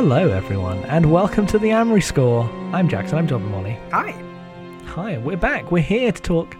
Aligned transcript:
Hello, 0.00 0.30
everyone, 0.30 0.84
and 0.84 1.10
welcome 1.10 1.44
to 1.48 1.58
the 1.58 1.72
Amory 1.72 2.02
Score. 2.02 2.44
I'm 2.72 2.88
Jackson. 2.88 3.18
I'm 3.18 3.26
John 3.26 3.50
Molly. 3.50 3.76
Hi. 3.90 4.12
Hi, 4.84 5.18
we're 5.18 5.36
back. 5.36 5.72
We're 5.72 5.82
here 5.82 6.12
to 6.12 6.22
talk 6.22 6.56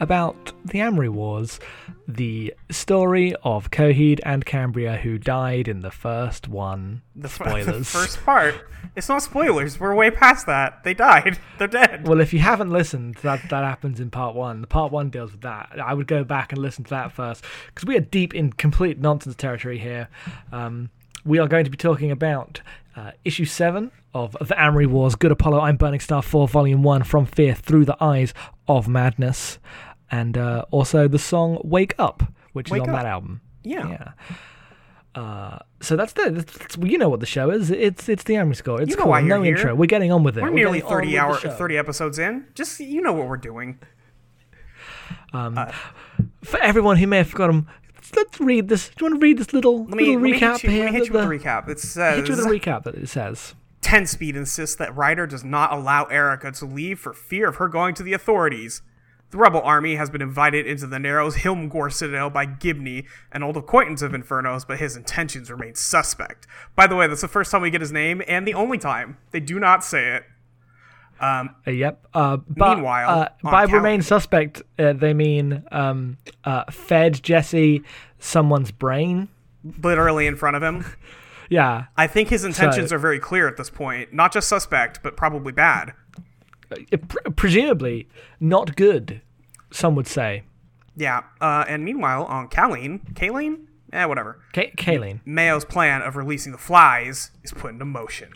about 0.00 0.52
the 0.64 0.80
Amory 0.80 1.10
Wars, 1.10 1.60
the 2.08 2.54
story 2.70 3.34
of 3.42 3.70
Coheed 3.70 4.20
and 4.24 4.46
Cambria 4.46 4.96
who 4.96 5.18
died 5.18 5.68
in 5.68 5.80
the 5.80 5.90
first 5.90 6.48
one. 6.48 7.02
The, 7.14 7.28
Spoilers. 7.28 7.66
the 7.66 7.84
first 7.84 8.24
part. 8.24 8.54
It's 8.96 9.10
not 9.10 9.22
spoilers. 9.22 9.78
We're 9.78 9.94
way 9.94 10.10
past 10.10 10.46
that. 10.46 10.82
They 10.82 10.94
died. 10.94 11.38
They're 11.58 11.68
dead. 11.68 12.08
Well, 12.08 12.22
if 12.22 12.32
you 12.32 12.38
haven't 12.38 12.70
listened, 12.70 13.16
that 13.16 13.50
that 13.50 13.64
happens 13.64 14.00
in 14.00 14.10
part 14.10 14.34
one. 14.34 14.62
The 14.62 14.66
part 14.66 14.92
one 14.92 15.10
deals 15.10 15.32
with 15.32 15.42
that. 15.42 15.78
I 15.78 15.92
would 15.92 16.06
go 16.06 16.24
back 16.24 16.52
and 16.52 16.62
listen 16.62 16.84
to 16.84 16.90
that 16.90 17.12
first 17.12 17.44
because 17.66 17.86
we 17.86 17.98
are 17.98 18.00
deep 18.00 18.34
in 18.34 18.50
complete 18.54 18.98
nonsense 18.98 19.36
territory 19.36 19.78
here. 19.78 20.08
Um, 20.52 20.88
we 21.28 21.38
are 21.38 21.46
going 21.46 21.64
to 21.64 21.70
be 21.70 21.76
talking 21.76 22.10
about 22.10 22.60
uh, 22.96 23.12
issue 23.24 23.44
seven 23.44 23.92
of 24.14 24.36
the 24.40 24.60
Amory 24.60 24.86
Wars. 24.86 25.14
Good 25.14 25.30
Apollo, 25.30 25.60
I'm 25.60 25.76
Burning 25.76 26.00
Star 26.00 26.22
Four, 26.22 26.48
Volume 26.48 26.82
One, 26.82 27.04
from 27.04 27.26
Fear 27.26 27.54
through 27.54 27.84
the 27.84 28.02
Eyes 28.02 28.34
of 28.66 28.88
Madness, 28.88 29.58
and 30.10 30.36
uh, 30.38 30.64
also 30.70 31.06
the 31.06 31.18
song 31.18 31.60
"Wake 31.62 31.94
Up," 31.98 32.22
which 32.54 32.70
Wake 32.70 32.82
is 32.82 32.88
on 32.88 32.94
Up. 32.94 33.02
that 33.02 33.06
album. 33.06 33.40
yeah. 33.62 33.88
Yeah. 33.88 34.12
Uh, 35.14 35.58
so 35.80 35.96
that's 35.96 36.12
the 36.12 36.30
that's, 36.30 36.76
you 36.78 36.96
know 36.96 37.08
what 37.08 37.18
the 37.20 37.26
show 37.26 37.50
is. 37.50 37.70
It's 37.70 38.08
it's 38.08 38.24
the 38.24 38.36
Amory 38.36 38.54
Score. 38.54 38.80
It's 38.80 38.90
You 38.90 38.96
know 38.96 39.04
cool. 39.04 39.20
no 39.22 39.42
here. 39.42 39.54
intro. 39.56 39.74
We're 39.74 39.86
getting 39.86 40.12
on 40.12 40.22
with 40.22 40.38
it. 40.38 40.42
We're 40.42 40.50
nearly 40.50 40.80
on 40.82 40.88
30 40.88 41.06
with 41.08 41.16
hour 41.16 41.34
30 41.36 41.76
episodes 41.76 42.18
in. 42.18 42.46
Just 42.54 42.78
you 42.80 43.00
know 43.00 43.12
what 43.12 43.26
we're 43.28 43.36
doing. 43.36 43.78
Um, 45.32 45.58
for 46.44 46.58
everyone 46.60 46.96
who 46.98 47.06
may 47.06 47.18
have 47.18 47.28
forgotten, 47.30 47.66
let's, 48.14 48.30
let's 48.30 48.40
read 48.40 48.68
this. 48.68 48.88
Do 48.88 48.94
you 49.04 49.10
want 49.10 49.20
to 49.20 49.24
read 49.24 49.38
this 49.38 49.52
little, 49.52 49.84
Let 49.84 49.96
me, 49.96 50.16
little 50.16 50.22
recap 50.22 50.62
you, 50.62 50.70
here? 50.70 50.84
let 50.84 50.92
me 50.92 50.98
hit 50.98 51.08
you 51.08 51.12
with 51.12 51.22
the 51.22 51.28
recap. 51.28 51.68
It 51.68 51.80
says 51.80 52.16
Hit 52.16 52.28
you 52.28 52.36
with 52.36 52.44
the 52.44 52.50
recap 52.50 52.84
that 52.84 52.94
it 52.94 53.08
says. 53.08 53.54
10 53.80 54.06
Speed 54.06 54.36
insists 54.36 54.76
that 54.76 54.94
Ryder 54.94 55.26
does 55.26 55.44
not 55.44 55.72
allow 55.72 56.04
Erica 56.04 56.52
to 56.52 56.66
leave 56.66 56.98
for 56.98 57.12
fear 57.12 57.48
of 57.48 57.56
her 57.56 57.68
going 57.68 57.94
to 57.94 58.02
the 58.02 58.12
authorities. 58.12 58.82
The 59.30 59.38
rebel 59.38 59.60
army 59.60 59.96
has 59.96 60.08
been 60.08 60.22
invited 60.22 60.66
into 60.66 60.86
the 60.86 60.98
Narrows 60.98 61.36
Hilmgore 61.36 61.92
Citadel 61.92 62.30
by 62.30 62.46
Gibney, 62.46 63.04
an 63.30 63.42
old 63.42 63.58
acquaintance 63.58 64.00
of 64.00 64.14
Inferno's, 64.14 64.64
but 64.64 64.78
his 64.78 64.96
intentions 64.96 65.50
remain 65.50 65.74
suspect. 65.74 66.46
By 66.74 66.86
the 66.86 66.96
way, 66.96 67.06
that's 67.06 67.20
the 67.20 67.28
first 67.28 67.50
time 67.50 67.60
we 67.60 67.70
get 67.70 67.82
his 67.82 67.92
name, 67.92 68.22
and 68.26 68.48
the 68.48 68.54
only 68.54 68.78
time. 68.78 69.18
They 69.30 69.40
do 69.40 69.60
not 69.60 69.84
say 69.84 70.16
it. 70.16 70.24
Uh, 71.20 71.44
yep. 71.66 72.06
Uh, 72.14 72.36
but, 72.48 72.76
Meanwhile, 72.76 73.08
uh, 73.10 73.28
by 73.42 73.66
Callie- 73.66 73.72
remain 73.78 74.02
suspect, 74.02 74.62
uh, 74.78 74.92
they 74.92 75.14
mean 75.14 75.64
um, 75.72 76.16
uh, 76.44 76.64
fed 76.70 77.22
Jesse 77.22 77.82
someone's 78.18 78.70
brain. 78.70 79.28
Literally 79.82 80.26
in 80.26 80.36
front 80.36 80.56
of 80.56 80.62
him. 80.62 80.84
Yeah. 81.50 81.86
I 81.96 82.06
think 82.08 82.28
his 82.28 82.44
intentions 82.44 82.90
So- 82.90 82.96
are 82.96 82.98
very 82.98 83.18
clear 83.18 83.48
at 83.48 83.56
this 83.56 83.70
point. 83.70 84.12
Not 84.12 84.34
just 84.34 84.48
suspect, 84.50 85.02
but 85.02 85.16
probably 85.16 85.50
bad. 85.50 85.94
Uh, 86.70 86.76
pre- 87.08 87.32
presumably 87.34 88.06
not 88.38 88.76
good, 88.76 89.22
some 89.70 89.94
would 89.96 90.06
say. 90.06 90.42
Yeah. 90.94 91.22
Uh, 91.40 91.64
and 91.66 91.86
meanwhile, 91.86 92.24
on 92.24 92.48
Kaleen, 92.48 92.98
Kaleen? 93.14 93.66
Eh, 93.94 94.04
whatever. 94.04 94.40
K- 94.52 94.74
Kayleen. 94.76 95.20
Mayo's 95.24 95.64
plan 95.64 96.02
of 96.02 96.16
releasing 96.16 96.52
the 96.52 96.58
flies 96.58 97.30
is 97.42 97.52
put 97.54 97.72
into 97.72 97.86
motion. 97.86 98.28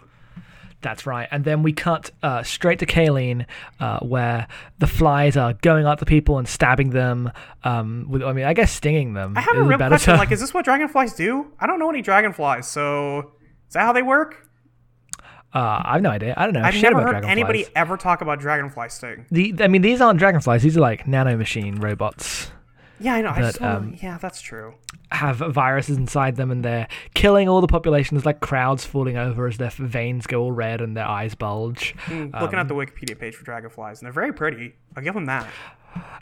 That's 0.83 1.07
right. 1.07 1.29
And 1.31 1.45
then 1.45 1.63
we 1.63 1.73
cut 1.73 2.11
uh, 2.23 2.43
straight 2.43 2.81
to 2.81 2.87
Kayleen, 2.87 3.47
uh, 3.81 4.01
where 4.01 4.49
the 4.79 4.87
flies 4.87 5.37
are 5.37 5.55
going 5.55 5.87
the 6.01 6.07
people 6.07 6.39
and 6.39 6.47
stabbing 6.47 6.91
them. 6.91 7.31
Um, 7.65 8.07
with, 8.09 8.23
I 8.23 8.33
mean, 8.33 8.45
I 8.45 8.53
guess 8.53 8.73
stinging 8.73 9.15
them. 9.15 9.37
I 9.37 9.41
have 9.41 9.57
a 9.57 9.63
real 9.63 9.79
question. 9.79 10.13
term. 10.13 10.19
Like, 10.19 10.33
is 10.33 10.41
this 10.41 10.53
what 10.53 10.65
dragonflies 10.65 11.15
do? 11.15 11.47
I 11.61 11.67
don't 11.67 11.79
know 11.79 11.89
any 11.89 12.03
dragonflies, 12.03 12.67
so 12.67 13.33
is 13.69 13.75
that 13.75 13.83
how 13.83 13.93
they 13.93 14.03
work? 14.03 14.49
Uh, 15.55 15.83
I 15.85 15.93
have 15.95 16.03
no 16.03 16.11
idea. 16.11 16.35
I 16.37 16.45
don't 16.45 16.55
know. 16.55 16.63
I've 16.63 16.75
shit 16.75 16.83
never 16.85 16.95
about 16.97 17.03
heard 17.03 17.23
dragonflies. 17.23 17.31
anybody 17.31 17.67
ever 17.77 17.97
talk 17.97 18.23
about 18.23 18.41
dragonfly 18.41 18.89
sting. 18.89 19.27
The, 19.31 19.55
I 19.61 19.69
mean, 19.69 19.83
these 19.83 20.01
aren't 20.01 20.19
dragonflies. 20.19 20.63
These 20.63 20.77
are 20.77 20.81
like 20.81 21.05
nanomachine 21.05 21.83
robots. 21.83 22.51
Yeah, 23.03 23.15
I 23.15 23.21
know. 23.23 23.31
I 23.31 23.41
But, 23.41 23.55
don't- 23.59 23.69
um, 23.69 23.97
yeah, 24.03 24.19
that's 24.19 24.41
true. 24.41 24.75
Have 25.11 25.37
viruses 25.37 25.97
inside 25.99 26.37
them, 26.37 26.51
and 26.51 26.65
they're 26.65 26.89
killing 27.15 27.49
all 27.49 27.61
the 27.61 27.67
population. 27.67 28.17
There's 28.17 28.25
like 28.27 28.41
crowds 28.41 28.85
falling 28.85 29.17
over 29.17 29.47
as 29.47 29.59
their 29.59 29.71
veins 29.71 30.27
go 30.27 30.43
all 30.43 30.53
red 30.53 30.81
and 30.81 30.97
their 30.97 31.07
eyes 31.07 31.35
bulge. 31.35 31.95
Mm, 32.07 32.31
um, 32.35 32.41
Looking 32.43 32.59
at 32.59 32.69
the 32.69 32.75
Wikipedia 32.75 33.19
page 33.19 33.35
for 33.35 33.45
dragonflies, 33.45 34.01
and 34.01 34.07
they're 34.07 34.13
very 34.13 34.33
pretty. 34.33 34.75
I'll 34.97 35.03
give 35.03 35.15
them 35.15 35.27
that. 35.27 35.47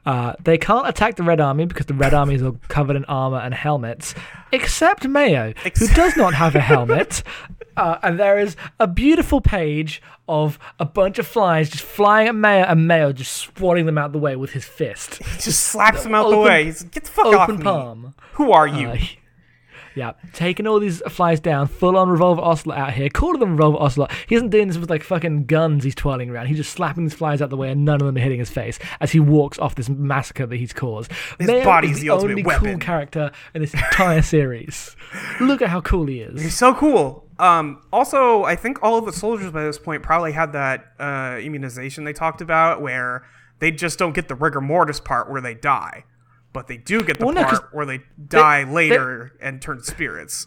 Uh, 0.05 0.33
they 0.43 0.59
can't 0.59 0.89
attack 0.89 1.15
the 1.15 1.23
Red 1.23 1.41
Army 1.41 1.65
because 1.67 1.87
the 1.87 1.95
Red 1.95 2.13
Army 2.15 2.35
is 2.35 2.43
all 2.43 2.57
covered 2.67 2.97
in 2.97 3.05
armor 3.05 3.39
and 3.39 3.55
helmets, 3.55 4.15
except 4.51 5.07
Mayo, 5.07 5.53
who 5.79 5.87
does 5.89 6.17
not 6.17 6.35
have 6.35 6.57
a 6.57 6.61
helmet. 6.61 7.23
Uh, 7.77 7.99
and 8.03 8.19
there 8.19 8.39
is 8.39 8.57
a 8.79 8.87
beautiful 8.87 9.41
page 9.41 10.03
of 10.29 10.59
a 10.79 10.85
bunch 10.85 11.19
of 11.19 11.27
flies 11.27 11.71
just 11.71 11.83
flying 11.85 12.29
at 12.29 12.35
Mayo, 12.35 12.65
and 12.65 12.87
Mayo 12.87 13.13
just 13.13 13.33
swatting 13.33 13.87
them 13.87 13.99
out 13.99 14.13
the 14.13 14.19
way 14.19 14.37
with 14.37 14.53
his 14.53 14.65
fist. 14.65 15.21
He 15.31 15.39
just 15.41 15.61
slaps 15.65 16.03
them 16.05 16.15
out 16.15 16.31
the 16.31 16.39
way. 16.39 16.65
He's 16.67 16.83
like, 16.83 16.93
get 16.93 17.05
the 17.05 17.11
fuck 17.11 17.27
off 17.27 17.49
Open 17.49 17.57
me. 17.59 17.63
palm. 17.65 18.15
Who 18.35 18.53
are 18.53 18.67
you? 18.67 18.89
Uh, 18.91 18.99
yeah, 19.97 20.13
taking 20.33 20.67
all 20.69 20.79
these 20.79 21.01
flies 21.09 21.41
down, 21.41 21.67
full 21.67 21.97
on 21.97 22.09
Revolver 22.09 22.41
Ocelot 22.43 22.79
out 22.79 22.93
here. 22.93 23.09
Calling 23.09 23.41
them 23.41 23.53
Revolver 23.57 23.79
Ocelot. 23.79 24.13
He 24.29 24.35
isn't 24.37 24.51
doing 24.51 24.69
this 24.69 24.77
with 24.79 24.89
like 24.91 25.03
fucking 25.03 25.47
guns 25.47 25.83
he's 25.83 25.95
twirling 25.97 26.31
around. 26.31 26.47
He's 26.47 26.59
just 26.59 26.73
slapping 26.73 27.05
these 27.05 27.15
flies 27.15 27.43
out 27.43 27.51
the 27.51 27.57
way 27.57 27.71
and 27.73 27.85
none 27.85 28.01
of 28.01 28.07
them 28.07 28.17
are 28.17 28.21
hitting 28.21 28.39
his 28.39 28.51
face 28.51 28.79
as 29.01 29.11
he 29.13 29.19
walks 29.19 29.59
off 29.59 29.75
this 29.75 29.89
massacre 29.89 30.47
that 30.47 30.57
he's 30.57 30.73
caused. 30.73 31.11
His 31.39 31.49
Mayo 31.49 31.65
body's 31.65 31.93
is 31.93 31.97
the, 31.97 32.03
the 32.03 32.11
ultimate 32.11 32.31
only 32.33 32.43
weapon. 32.45 32.71
cool 32.71 32.79
character 32.79 33.33
in 33.55 33.63
this 33.63 33.75
entire 33.75 34.23
series. 34.37 34.95
Look 35.41 35.61
at 35.61 35.69
how 35.71 35.81
cool 35.81 36.07
he 36.07 36.21
is. 36.21 36.41
He's 36.41 36.57
so 36.57 36.73
cool. 36.75 37.27
Um, 37.41 37.83
also, 37.93 38.45
I 38.45 38.55
think 38.57 38.83
all 38.83 38.99
of 38.99 39.07
the 39.07 39.13
soldiers 39.13 39.51
by 39.51 39.65
this 39.65 39.79
point 39.79 40.03
probably 40.03 40.33
had 40.33 40.53
that 40.53 40.93
uh, 40.99 41.39
immunization 41.41 42.05
they 42.05 42.13
talked 42.13 42.41
about, 42.41 42.81
where 42.83 43.25
they 43.61 43.71
just 43.71 43.99
don't 43.99 44.13
get 44.13 44.29
the 44.29 44.35
rigor 44.35 44.61
mortis 44.61 45.01
part 45.01 45.31
where 45.31 45.41
they 45.41 45.55
die, 45.55 46.05
but 46.53 46.69
they 46.69 46.77
do 46.77 47.03
get 47.03 47.19
the 47.19 47.25
Well, 47.27 47.35
no, 47.35 47.45
'cause 47.45 47.61
part 47.61 47.75
where 47.75 47.87
they 47.87 48.01
die 48.29 48.65
later 48.65 49.33
and 49.41 49.61
turn 49.63 49.83
spirits. 49.83 50.47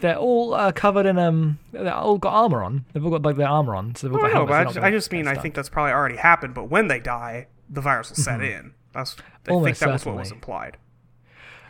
They're 0.00 0.16
all 0.16 0.54
uh, 0.54 0.72
covered 0.72 1.06
in 1.06 1.18
um. 1.18 1.58
They've 1.72 1.86
all 1.86 2.18
got 2.18 2.32
armor 2.34 2.62
on. 2.64 2.84
They've 2.92 3.04
all 3.04 3.10
got 3.12 3.22
like 3.22 3.36
their 3.36 3.48
armor 3.48 3.74
on. 3.76 3.94
So 3.94 4.08
they've 4.08 4.16
all 4.16 4.24
I 4.24 4.28
got 4.30 4.34
don't 4.34 4.46
know, 4.46 4.52
but 4.52 4.54
I 4.60 4.64
just, 4.64 4.78
I 4.78 4.90
just 4.90 5.12
mean 5.12 5.28
I 5.28 5.34
think 5.36 5.54
that's 5.54 5.68
probably 5.68 5.92
already 5.92 6.16
happened. 6.16 6.52
But 6.54 6.64
when 6.70 6.88
they 6.88 7.00
die, 7.00 7.46
the 7.70 7.80
virus 7.80 8.10
will 8.10 8.16
set 8.16 8.42
in. 8.42 8.72
That's 8.92 9.12
I 9.12 9.16
think 9.16 9.24
Mm-hmm. 9.46 9.52
Almost 9.52 9.80
that 9.80 9.88
was 9.92 10.04
what 10.06 10.16
was 10.16 10.28
certainly. 10.28 10.36
implied. 10.38 10.76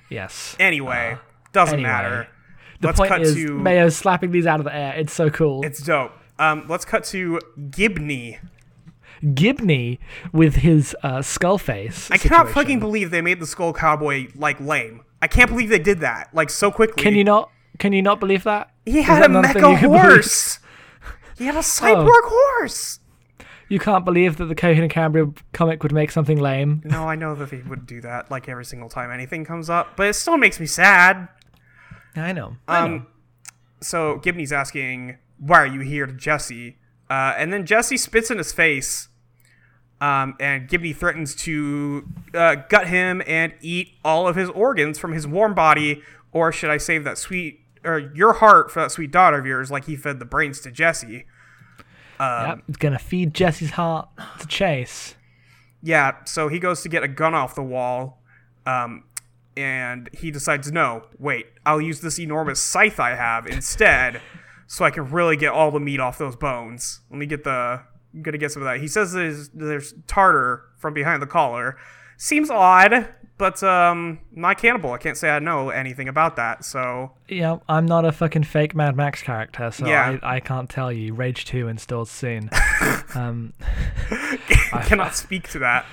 yes. 0.09 0.57
Anyway, 0.59 1.19
doesn't 1.53 1.75
anyway, 1.75 1.89
matter. 1.89 2.29
The 2.85 2.89
let's 2.89 3.01
point 3.01 3.09
cut 3.09 3.23
is, 3.23 3.35
to 3.35 3.59
Mayo's 3.59 3.97
slapping 3.97 4.31
these 4.31 4.47
out 4.47 4.61
of 4.61 4.65
the 4.65 4.75
air. 4.75 4.93
It's 4.95 5.15
so 5.15 5.31
cool. 5.31 5.65
it's 5.65 5.81
dope. 5.81 6.13
Um, 6.39 6.67
let's 6.69 6.85
cut 6.85 7.03
to 7.05 7.41
Gibney. 7.71 8.41
Gibney 9.33 9.99
with 10.35 10.57
his 10.57 10.95
uh, 11.03 11.23
skull 11.23 11.57
face. 11.57 12.11
I 12.11 12.19
cannot 12.19 12.51
fucking 12.51 12.81
believe 12.81 13.11
they 13.11 13.23
made 13.23 13.41
the 13.41 13.47
Skull 13.47 13.73
Cowboy 13.73 14.27
like 14.35 14.61
lame. 14.61 15.01
I 15.23 15.29
can't 15.29 15.49
believe 15.49 15.71
they 15.71 15.79
did 15.79 16.01
that 16.01 16.29
like 16.35 16.51
so 16.51 16.71
quickly. 16.71 17.03
Can 17.03 17.15
you 17.15 17.25
not? 17.25 17.51
Can 17.79 17.95
you 17.95 18.03
not 18.03 18.21
believe 18.21 18.45
that? 18.45 18.71
He 18.85 19.01
had 19.01 19.23
that 19.23 19.31
a 19.31 19.33
mecha 19.33 19.55
you 19.55 19.79
can 19.79 19.81
believe? 19.81 19.85
Oh. 19.85 19.99
horse. 19.99 20.59
He 21.39 21.47
had 21.47 21.57
a 21.57 21.61
cyborg 21.61 22.21
horse. 22.23 23.01
You 23.69 23.81
can't 23.81 24.05
believe 24.05 24.37
that 24.37 24.45
the 24.45 24.55
Coheed 24.55 24.83
and 24.83 24.91
Cambria 24.91 25.33
comic 25.53 25.83
would 25.83 25.93
make 25.93 26.13
something 26.13 26.39
lame. 26.39 26.81
No, 26.85 27.09
I 27.09 27.17
know 27.17 27.35
that 27.35 27.51
he 27.51 27.57
would 27.63 27.87
do 27.87 28.01
that 28.03 28.31
like 28.31 28.49
every 28.49 28.65
single 28.65 28.89
time 28.89 29.11
anything 29.11 29.45
comes 29.45 29.69
up, 29.69 29.97
but 29.97 30.07
it 30.07 30.13
still 30.13 30.37
makes 30.37 30.61
me 30.61 30.67
sad. 30.67 31.27
I 32.17 32.33
know. 32.33 32.57
I 32.69 32.89
know. 32.89 32.95
Um, 32.95 33.07
so 33.81 34.17
Gibney's 34.19 34.53
asking, 34.53 35.19
"Why 35.39 35.59
are 35.61 35.67
you 35.67 35.81
here?" 35.81 36.07
to 36.07 36.13
Jesse, 36.13 36.79
uh, 37.11 37.35
and 37.37 37.53
then 37.53 37.67
Jesse 37.67 37.97
spits 37.97 38.31
in 38.31 38.39
his 38.39 38.53
face, 38.53 39.09
um, 40.01 40.35
and 40.41 40.69
Gibney 40.69 40.93
threatens 40.93 41.35
to 41.37 42.09
uh, 42.35 42.57
gut 42.69 42.89
him 42.89 43.23
and 43.27 43.55
eat 43.61 43.95
all 44.05 44.27
of 44.27 44.37
his 44.37 44.49
organs 44.51 44.99
from 44.99 45.13
his 45.13 45.27
warm 45.27 45.55
body, 45.55 46.03
or 46.33 46.53
should 46.53 46.71
I 46.71 46.79
save 46.79 47.05
that 47.05 47.19
sweet 47.19 47.61
or 47.85 47.99
your 48.15 48.35
heart 48.35 48.71
for 48.71 48.81
that 48.81 48.91
sweet 48.91 49.11
daughter 49.11 49.39
of 49.39 49.47
yours, 49.47 49.71
like 49.71 49.85
he 49.85 49.97
fed 49.97 50.19
the 50.19 50.25
brains 50.25 50.61
to 50.61 50.71
Jesse? 50.71 51.27
yep, 52.49 52.65
it's 52.69 52.79
gonna 52.79 52.99
feed 52.99 53.35
Jesse's 53.35 53.71
heart 53.71 54.09
to 54.41 54.47
Chase. 54.47 55.15
Yeah, 55.83 56.25
so 56.25 56.49
he 56.49 56.59
goes 56.59 56.83
to 56.83 56.89
get 56.89 57.03
a 57.03 57.09
gun 57.09 57.35
off 57.35 57.55
the 57.55 57.63
wall, 57.63 58.23
um, 58.67 59.05
and 59.57 60.09
he 60.13 60.31
decides, 60.31 60.71
no, 60.73 61.05
wait, 61.19 61.47
I'll 61.65 61.81
use 61.81 62.01
this 62.01 62.19
enormous 62.19 62.61
scythe 62.61 62.99
I 63.01 63.15
have 63.15 63.47
instead, 63.47 64.21
so 64.67 64.85
I 64.85 64.91
can 64.91 65.11
really 65.11 65.37
get 65.37 65.53
all 65.53 65.71
the 65.71 65.81
meat 65.81 66.01
off 66.01 66.19
those 66.19 66.37
bones. 66.37 67.01
Let 67.11 67.19
me 67.19 67.27
get 67.27 67.45
the. 67.45 67.83
I'm 68.15 68.23
gonna 68.23 68.39
get 68.39 68.53
some 68.53 68.63
of 68.63 68.67
that. 68.67 68.81
He 68.81 68.89
says 68.89 69.13
there's 69.13 69.49
there's 69.51 69.95
tartar 70.07 70.63
from 70.79 70.95
behind 70.95 71.21
the 71.21 71.27
collar. 71.27 71.77
Seems 72.17 72.49
odd, 72.49 73.09
but 73.39 73.63
um, 73.63 74.21
not 74.31 74.59
cannibal. 74.59 74.93
I 74.93 74.99
can't 74.99 75.17
say 75.17 75.31
I 75.31 75.41
know 75.41 75.71
anything 75.71 76.09
about 76.09 76.37
that. 76.37 76.65
So 76.65 77.13
Yeah, 77.29 77.59
I'm 77.69 77.87
not 77.87 78.05
a 78.05 78.13
fucking 78.13 78.45
fake 78.45 78.75
Mad 78.75 78.97
Max 78.97 79.23
character, 79.23 79.71
so 79.73 79.87
Yeah. 79.87 80.19
I, 80.23 80.37
I 80.37 80.41
can't 80.41 80.71
tell 80.71 80.93
you. 80.93 81.13
Rage 81.15 81.45
2 81.45 81.67
installed 81.69 82.09
soon. 82.09 82.51
um, 83.15 83.53
I 84.73 84.85
cannot 84.87 85.17
speak 85.17 85.49
to 85.51 85.59
that. 85.61 85.87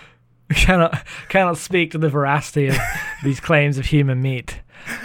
cannot 0.56 1.06
cannot 1.30 1.58
speak 1.58 1.92
to 1.92 1.98
the 1.98 2.10
veracity 2.10 2.68
of 2.68 2.78
these 3.24 3.40
claims 3.40 3.78
of 3.78 3.86
human 3.86 4.22
meat. 4.22 4.62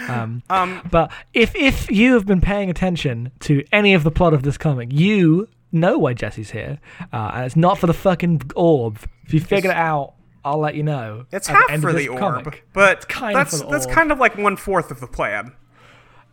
Um, 0.09 0.41
Um, 0.49 0.81
but 0.89 1.11
if 1.33 1.55
if 1.55 1.89
you 1.91 2.13
have 2.13 2.25
been 2.25 2.41
paying 2.41 2.69
attention 2.69 3.31
to 3.41 3.63
any 3.71 3.93
of 3.93 4.03
the 4.03 4.11
plot 4.11 4.33
of 4.33 4.43
this 4.43 4.57
comic, 4.57 4.89
you 4.91 5.47
know 5.71 5.97
why 5.97 6.13
Jesse's 6.13 6.51
here, 6.51 6.79
uh, 7.13 7.31
and 7.35 7.45
it's 7.45 7.55
not 7.55 7.77
for 7.77 7.87
the 7.87 7.93
fucking 7.93 8.41
orb. 8.55 8.99
If 9.25 9.33
you 9.33 9.39
figured 9.39 9.71
it 9.71 9.77
out, 9.77 10.13
I'll 10.43 10.57
let 10.59 10.75
you 10.75 10.83
know. 10.83 11.25
it's 11.31 11.49
at 11.49 11.53
the 11.67 11.71
half 11.73 11.81
for 11.81 11.93
the 11.93 12.07
orb, 12.07 12.19
comic. 12.19 12.65
but 12.73 13.07
kind 13.09 13.35
that's 13.35 13.61
for 13.61 13.69
that's 13.69 13.85
orb. 13.85 13.95
kind 13.95 14.11
of 14.11 14.17
like 14.19 14.37
one 14.37 14.55
fourth 14.57 14.89
of 14.91 14.99
the 14.99 15.07
plan. 15.07 15.51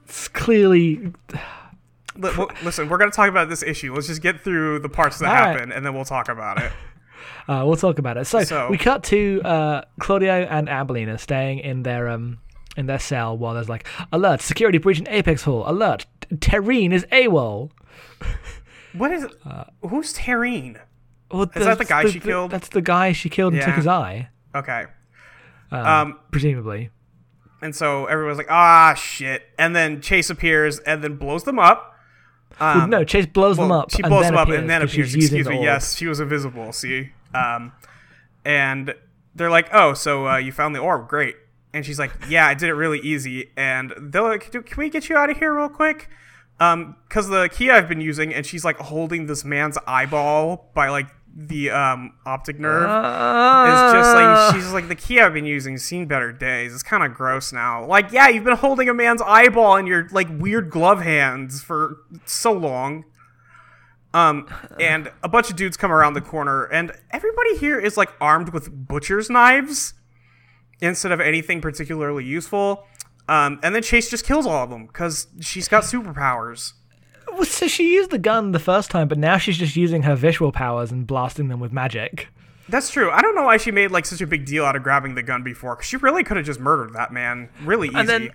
It's 0.06 0.28
clearly 0.28 1.12
Li- 2.16 2.30
well, 2.38 2.50
Listen, 2.62 2.88
we're 2.88 2.98
gonna 2.98 3.10
talk 3.10 3.28
about 3.28 3.48
this 3.48 3.62
issue. 3.62 3.92
Let's 3.94 4.06
just 4.06 4.22
get 4.22 4.40
through 4.40 4.78
the 4.78 4.88
parts 4.88 5.18
that 5.18 5.26
All 5.28 5.34
right. 5.34 5.52
happen, 5.56 5.72
and 5.72 5.84
then 5.84 5.94
we'll 5.94 6.04
talk 6.04 6.28
about 6.28 6.62
it. 6.62 6.72
Uh, 7.48 7.62
we'll 7.66 7.76
talk 7.76 7.98
about 7.98 8.16
it. 8.16 8.26
So, 8.26 8.42
So- 8.44 8.68
we 8.70 8.78
cut 8.78 9.02
to 9.04 9.40
uh, 9.44 9.82
Claudio 10.00 10.32
and 10.44 10.68
Ambelina 10.68 11.18
staying 11.20 11.58
in 11.60 11.82
their 11.82 12.08
um 12.08 12.38
in 12.76 12.86
their 12.86 12.98
cell 12.98 13.36
while 13.38 13.54
there's 13.54 13.68
like 13.68 13.86
alert 14.12 14.40
security 14.40 14.78
breach 14.78 14.98
in 14.98 15.08
Apex 15.08 15.42
Hall. 15.42 15.62
Alert 15.66 16.06
Terrine 16.36 16.92
is 16.92 17.04
AWOL. 17.12 17.70
What 18.94 19.10
is? 19.10 19.26
Uh, 19.44 19.64
who's 19.88 20.14
Terrine? 20.14 20.80
Well, 21.30 21.50
Is 21.56 21.64
that 21.64 21.78
the 21.78 21.84
guy 21.84 22.08
she 22.08 22.20
killed? 22.20 22.52
That's 22.52 22.68
the 22.68 22.80
guy 22.82 23.10
she 23.12 23.28
killed 23.28 23.54
and 23.54 23.62
took 23.62 23.74
his 23.74 23.88
eye, 23.88 24.28
Okay. 24.54 24.84
um, 25.72 25.86
Um, 25.86 26.18
presumably. 26.30 26.90
and 27.60 27.74
so 27.74 28.06
everyone's 28.06 28.38
like, 28.38 28.50
ah, 28.50 28.94
shit. 28.94 29.42
And 29.58 29.74
then 29.74 30.00
Chase 30.00 30.30
appears 30.30 30.78
and 30.80 31.02
then 31.02 31.16
blows 31.16 31.42
them 31.42 31.58
up. 31.58 31.93
Well, 32.60 32.82
Um, 32.82 32.90
no, 32.90 33.04
Chase 33.04 33.26
blows 33.26 33.56
them 33.56 33.72
up. 33.72 33.90
She 33.90 34.02
blows 34.02 34.24
them 34.26 34.36
up 34.36 34.48
and 34.48 34.68
then 34.68 34.82
appears. 34.82 35.14
Excuse 35.14 35.48
me. 35.48 35.62
Yes, 35.62 35.96
she 35.96 36.06
was 36.06 36.20
invisible. 36.20 36.72
See. 36.72 37.10
Um, 37.34 37.72
and 38.44 38.94
they're 39.34 39.50
like, 39.50 39.68
oh, 39.72 39.94
so 39.94 40.28
uh, 40.28 40.36
you 40.36 40.52
found 40.52 40.74
the 40.74 40.78
orb? 40.80 41.08
Great. 41.08 41.36
And 41.72 41.84
she's 41.84 41.98
like, 41.98 42.12
yeah, 42.28 42.46
I 42.46 42.54
did 42.54 42.68
it 42.68 42.74
really 42.74 43.00
easy. 43.00 43.50
And 43.56 43.92
they're 43.98 44.22
like, 44.22 44.52
can 44.52 44.64
we 44.76 44.88
get 44.90 45.08
you 45.08 45.16
out 45.16 45.30
of 45.30 45.38
here 45.38 45.52
real 45.56 45.68
quick? 45.68 46.08
Um, 46.60 46.94
because 47.08 47.28
the 47.28 47.48
key 47.48 47.70
I've 47.70 47.88
been 47.88 48.00
using, 48.00 48.32
and 48.32 48.46
she's 48.46 48.64
like 48.64 48.76
holding 48.78 49.26
this 49.26 49.44
man's 49.44 49.76
eyeball 49.86 50.70
by 50.74 50.88
like 50.88 51.08
the 51.36 51.68
um 51.70 52.12
optic 52.24 52.60
nerve. 52.60 52.82
It's 52.84 53.92
just 53.92 54.14
Ah. 54.16 54.46
like 54.52 54.54
she's 54.54 54.72
like 54.72 54.86
the 54.88 54.94
key 54.94 55.20
I've 55.20 55.32
been 55.34 55.44
using 55.44 55.78
seen 55.78 56.06
better 56.06 56.30
days. 56.32 56.72
It's 56.72 56.82
kind 56.84 57.02
of 57.02 57.12
gross 57.14 57.52
now. 57.52 57.84
Like, 57.84 58.12
yeah, 58.12 58.28
you've 58.28 58.44
been 58.44 58.56
holding 58.56 58.88
a 58.88 58.94
man's 58.94 59.20
eyeball 59.20 59.76
in 59.76 59.86
your 59.86 60.08
like 60.12 60.28
weird 60.30 60.70
glove 60.70 61.00
hands 61.02 61.62
for 61.62 61.96
so 62.24 62.52
long. 62.52 63.04
Um, 64.12 64.46
and 64.78 65.10
a 65.24 65.28
bunch 65.28 65.50
of 65.50 65.56
dudes 65.56 65.76
come 65.76 65.90
around 65.90 66.14
the 66.14 66.20
corner, 66.20 66.66
and 66.66 66.92
everybody 67.10 67.56
here 67.56 67.80
is 67.80 67.96
like 67.96 68.10
armed 68.20 68.50
with 68.52 68.86
butcher's 68.86 69.28
knives 69.28 69.94
instead 70.80 71.10
of 71.10 71.20
anything 71.20 71.60
particularly 71.60 72.24
useful. 72.24 72.84
Um, 73.28 73.58
and 73.64 73.74
then 73.74 73.82
Chase 73.82 74.08
just 74.10 74.24
kills 74.24 74.46
all 74.46 74.62
of 74.62 74.70
them 74.70 74.86
because 74.86 75.26
she's 75.40 75.66
got 75.66 75.82
superpowers. 75.82 76.74
So 77.42 77.66
she 77.68 77.94
used 77.94 78.10
the 78.10 78.18
gun 78.18 78.52
the 78.52 78.58
first 78.58 78.90
time, 78.90 79.08
but 79.08 79.18
now 79.18 79.38
she's 79.38 79.58
just 79.58 79.76
using 79.76 80.02
her 80.02 80.14
visual 80.14 80.52
powers 80.52 80.90
and 80.92 81.06
blasting 81.06 81.48
them 81.48 81.60
with 81.60 81.72
magic. 81.72 82.28
That's 82.68 82.90
true. 82.90 83.10
I 83.10 83.20
don't 83.20 83.34
know 83.34 83.44
why 83.44 83.56
she 83.58 83.70
made 83.70 83.90
like 83.90 84.06
such 84.06 84.20
a 84.20 84.26
big 84.26 84.46
deal 84.46 84.64
out 84.64 84.76
of 84.76 84.82
grabbing 84.82 85.14
the 85.14 85.22
gun 85.22 85.42
before. 85.42 85.76
'cause 85.76 85.86
she 85.86 85.96
really 85.96 86.24
could 86.24 86.36
have 86.36 86.46
just 86.46 86.60
murdered 86.60 86.92
that 86.94 87.12
man 87.12 87.48
really 87.64 87.88
easy. 87.88 87.96
And 87.98 88.08
then 88.08 88.30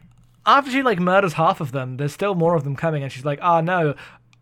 after 0.46 0.70
she 0.72 0.82
like 0.84 1.00
murders 1.00 1.34
half 1.34 1.62
of 1.62 1.72
them, 1.72 1.98
there's 1.98 2.14
still 2.14 2.36
more 2.36 2.56
of 2.56 2.64
them 2.64 2.76
coming, 2.76 3.02
and 3.04 3.12
she's 3.12 3.26
like, 3.26 3.40
"Oh 3.42 3.60
no, 3.62 3.96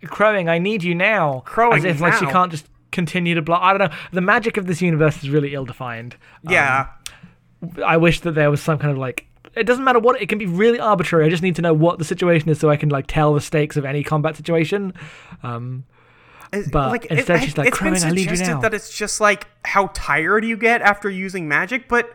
crowing, 0.06 0.50
I 0.50 0.58
need 0.58 0.84
you 0.84 0.94
now." 0.96 1.42
Crowing 1.46 1.78
as 1.78 1.84
if 1.86 2.00
like 2.02 2.14
she 2.14 2.26
can't 2.26 2.52
just 2.52 2.68
continue 2.92 3.36
to 3.36 3.42
block. 3.42 3.62
I 3.64 3.78
don't 3.78 3.90
know. 3.92 3.98
The 4.12 4.22
magic 4.22 4.58
of 4.58 4.68
this 4.68 4.82
universe 4.82 5.24
is 5.24 5.30
really 5.30 5.54
ill-defined. 5.54 6.16
yeah, 6.44 6.88
um, 7.64 7.72
I 7.86 7.98
wish 7.98 8.20
that 8.22 8.32
there 8.32 8.50
was 8.52 8.62
some 8.62 8.78
kind 8.78 8.92
of 8.92 8.98
like. 8.98 9.26
It 9.58 9.66
doesn't 9.66 9.84
matter 9.84 10.00
what 10.00 10.22
it 10.22 10.30
can 10.30 10.38
be 10.38 10.46
really 10.46 10.80
arbitrary. 10.80 11.26
I 11.26 11.30
just 11.30 11.44
need 11.44 11.56
to 11.58 11.62
know 11.62 11.74
what 11.74 12.00
the 12.00 12.06
situation 12.06 12.50
is 12.50 12.60
so 12.60 12.70
I 12.70 12.78
can 12.78 12.90
like 12.90 13.06
tell 13.08 13.34
the 13.34 13.42
stakes 13.42 13.76
of 13.78 13.86
any 13.86 14.04
combat 14.04 14.36
situation. 14.36 14.94
Um, 15.44 15.84
It- 16.54 16.72
But 16.72 17.06
instead 17.08 17.44
she's 17.44 17.58
like, 17.58 17.68
it's 17.68 17.78
been 17.80 17.94
"Crowing, 17.94 18.04
I 18.06 18.12
need 18.12 18.22
you 18.22 18.28
suggested 18.38 18.54
now." 18.54 18.62
that 18.62 18.74
it's 18.74 18.96
just 18.98 19.20
like 19.20 19.48
how 19.66 19.90
tired 19.94 20.46
you 20.46 20.56
get 20.56 20.82
after 20.82 21.10
using 21.10 21.48
magic, 21.48 21.90
but 21.90 22.10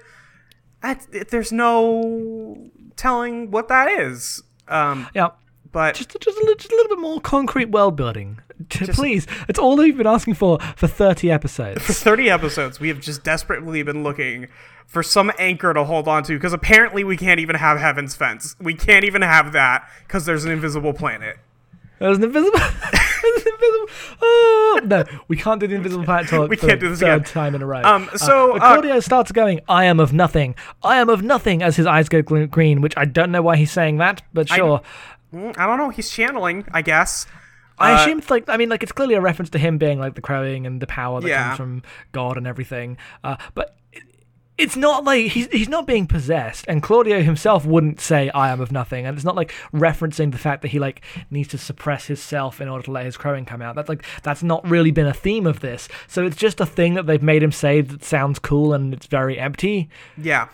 that, 0.80 1.06
it- 1.12 1.28
there's 1.30 1.52
no 1.52 2.70
telling 2.96 3.50
what 3.50 3.68
that 3.68 3.88
is. 3.90 4.42
Um, 4.68 5.06
yeah, 5.14 5.28
but 5.70 5.94
just 5.96 6.16
just 6.18 6.38
a, 6.38 6.54
just 6.58 6.72
a 6.72 6.76
little 6.76 6.96
bit 6.96 7.00
more 7.02 7.20
concrete 7.20 7.70
world 7.70 7.94
building, 7.96 8.38
please. 8.70 9.26
It's 9.48 9.58
all 9.58 9.76
we've 9.76 9.96
been 9.98 10.06
asking 10.06 10.34
for 10.34 10.58
for 10.76 10.86
thirty 10.86 11.30
episodes. 11.30 11.82
for 11.84 11.92
30 11.92 12.30
episodes, 12.30 12.80
we 12.80 12.88
have 12.88 13.00
just 13.00 13.22
desperately 13.22 13.82
been 13.82 14.02
looking 14.02 14.48
for 14.86 15.02
some 15.02 15.32
anchor 15.38 15.72
to 15.72 15.84
hold 15.84 16.06
on 16.08 16.22
to 16.24 16.34
because 16.34 16.52
apparently 16.52 17.04
we 17.04 17.16
can't 17.16 17.40
even 17.40 17.56
have 17.56 17.78
Heaven's 17.78 18.14
Fence. 18.14 18.56
We 18.60 18.74
can't 18.74 19.04
even 19.04 19.22
have 19.22 19.52
that 19.52 19.88
because 20.06 20.26
there's 20.26 20.44
an 20.44 20.52
invisible 20.52 20.92
planet. 20.92 21.38
There's 21.98 22.16
an 22.18 22.24
invisible. 22.24 22.58
There's 23.22 23.46
an 23.46 23.52
invisible. 23.52 23.86
Oh, 24.20 24.80
no, 24.84 25.04
we 25.28 25.36
can't 25.36 25.60
do 25.60 25.68
the 25.68 25.76
invisible 25.76 26.04
planet 26.04 26.26
talk. 26.28 26.50
We 26.50 26.56
can't 26.56 26.80
do 26.80 26.88
this 26.88 26.98
third 26.98 27.22
again. 27.22 27.24
time 27.32 27.54
in 27.54 27.62
a 27.62 27.66
row. 27.66 27.82
Um, 27.82 28.10
so, 28.16 28.56
uh, 28.56 28.58
Claudio 28.58 28.98
starts 28.98 29.30
going. 29.30 29.60
I 29.68 29.84
am 29.84 30.00
of 30.00 30.12
nothing. 30.12 30.56
I 30.82 30.96
am 30.96 31.08
of 31.08 31.22
nothing. 31.22 31.62
As 31.62 31.76
his 31.76 31.86
eyes 31.86 32.08
go 32.08 32.20
green, 32.22 32.80
which 32.80 32.94
I 32.96 33.04
don't 33.04 33.30
know 33.30 33.42
why 33.42 33.56
he's 33.56 33.70
saying 33.70 33.98
that, 33.98 34.22
but 34.34 34.48
sure. 34.48 34.80
Mm, 35.32 35.56
I 35.56 35.66
don't 35.66 35.78
know. 35.78 35.90
He's 35.90 36.10
channeling, 36.10 36.66
I 36.72 36.82
guess. 36.82 37.26
I 37.78 37.92
Uh, 37.92 38.00
assume 38.02 38.18
it's 38.18 38.30
like 38.30 38.48
I 38.48 38.56
mean, 38.56 38.68
like 38.68 38.82
it's 38.82 38.92
clearly 38.92 39.14
a 39.14 39.20
reference 39.20 39.50
to 39.50 39.58
him 39.58 39.78
being 39.78 40.00
like 40.00 40.14
the 40.14 40.20
crowing 40.20 40.66
and 40.66 40.80
the 40.82 40.86
power 40.88 41.20
that 41.20 41.28
Yeah. 41.28 41.44
comes 41.44 41.56
from 41.56 41.82
God 42.10 42.36
and 42.36 42.46
everything. 42.48 42.98
Uh, 43.22 43.36
but 43.54 43.76
it's 44.58 44.76
not 44.76 45.04
like 45.04 45.32
he's 45.32 45.46
he's 45.46 45.68
not 45.68 45.86
being 45.86 46.06
possessed, 46.06 46.66
and 46.68 46.82
Claudio 46.82 47.22
himself 47.22 47.64
wouldn't 47.64 48.00
say 48.00 48.28
I 48.30 48.50
am 48.50 48.60
of 48.60 48.70
nothing, 48.70 49.06
and 49.06 49.16
it's 49.16 49.24
not 49.24 49.34
like 49.34 49.52
referencing 49.72 50.30
the 50.30 50.38
fact 50.38 50.62
that 50.62 50.68
he 50.68 50.78
like 50.78 51.02
needs 51.30 51.48
to 51.48 51.58
suppress 51.58 52.06
his 52.06 52.20
self 52.20 52.60
in 52.60 52.68
order 52.68 52.84
to 52.84 52.90
let 52.90 53.06
his 53.06 53.16
crowing 53.16 53.44
come 53.44 53.62
out. 53.62 53.74
That's 53.74 53.88
like 53.88 54.04
that's 54.22 54.42
not 54.42 54.68
really 54.68 54.90
been 54.90 55.06
a 55.06 55.14
theme 55.14 55.46
of 55.46 55.60
this. 55.60 55.88
So 56.06 56.26
it's 56.26 56.36
just 56.36 56.60
a 56.60 56.66
thing 56.66 56.94
that 56.94 57.06
they've 57.06 57.22
made 57.22 57.42
him 57.42 57.52
say 57.52 57.80
that 57.80 58.04
sounds 58.04 58.38
cool 58.38 58.74
and 58.74 58.92
it's 58.92 59.06
very 59.06 59.38
empty. 59.38 59.88
Yeah. 60.18 60.48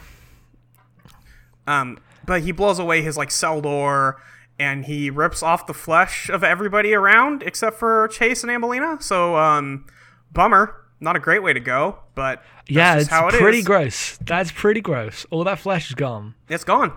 Um, 1.66 1.98
but 2.24 2.42
he 2.42 2.52
blows 2.52 2.78
away 2.78 3.02
his 3.02 3.16
like 3.16 3.30
cell 3.30 3.60
door 3.60 4.22
and 4.58 4.86
he 4.86 5.10
rips 5.10 5.42
off 5.42 5.66
the 5.66 5.74
flesh 5.74 6.30
of 6.30 6.42
everybody 6.42 6.94
around 6.94 7.42
except 7.42 7.78
for 7.78 8.08
Chase 8.08 8.42
and 8.44 8.50
Ambelina. 8.50 9.02
So 9.02 9.36
um, 9.36 9.86
bummer. 10.32 10.77
Not 11.00 11.16
a 11.16 11.20
great 11.20 11.42
way 11.42 11.52
to 11.52 11.60
go, 11.60 12.00
but 12.14 12.42
that's 12.60 12.70
yeah, 12.70 12.96
it's 12.96 13.08
how 13.08 13.28
it 13.28 13.34
is. 13.34 13.40
pretty 13.40 13.62
gross. 13.62 14.18
That's 14.18 14.50
pretty 14.50 14.80
gross. 14.80 15.26
All 15.30 15.44
that 15.44 15.58
flesh 15.60 15.88
is 15.88 15.94
gone. 15.94 16.34
It's 16.48 16.64
gone. 16.64 16.92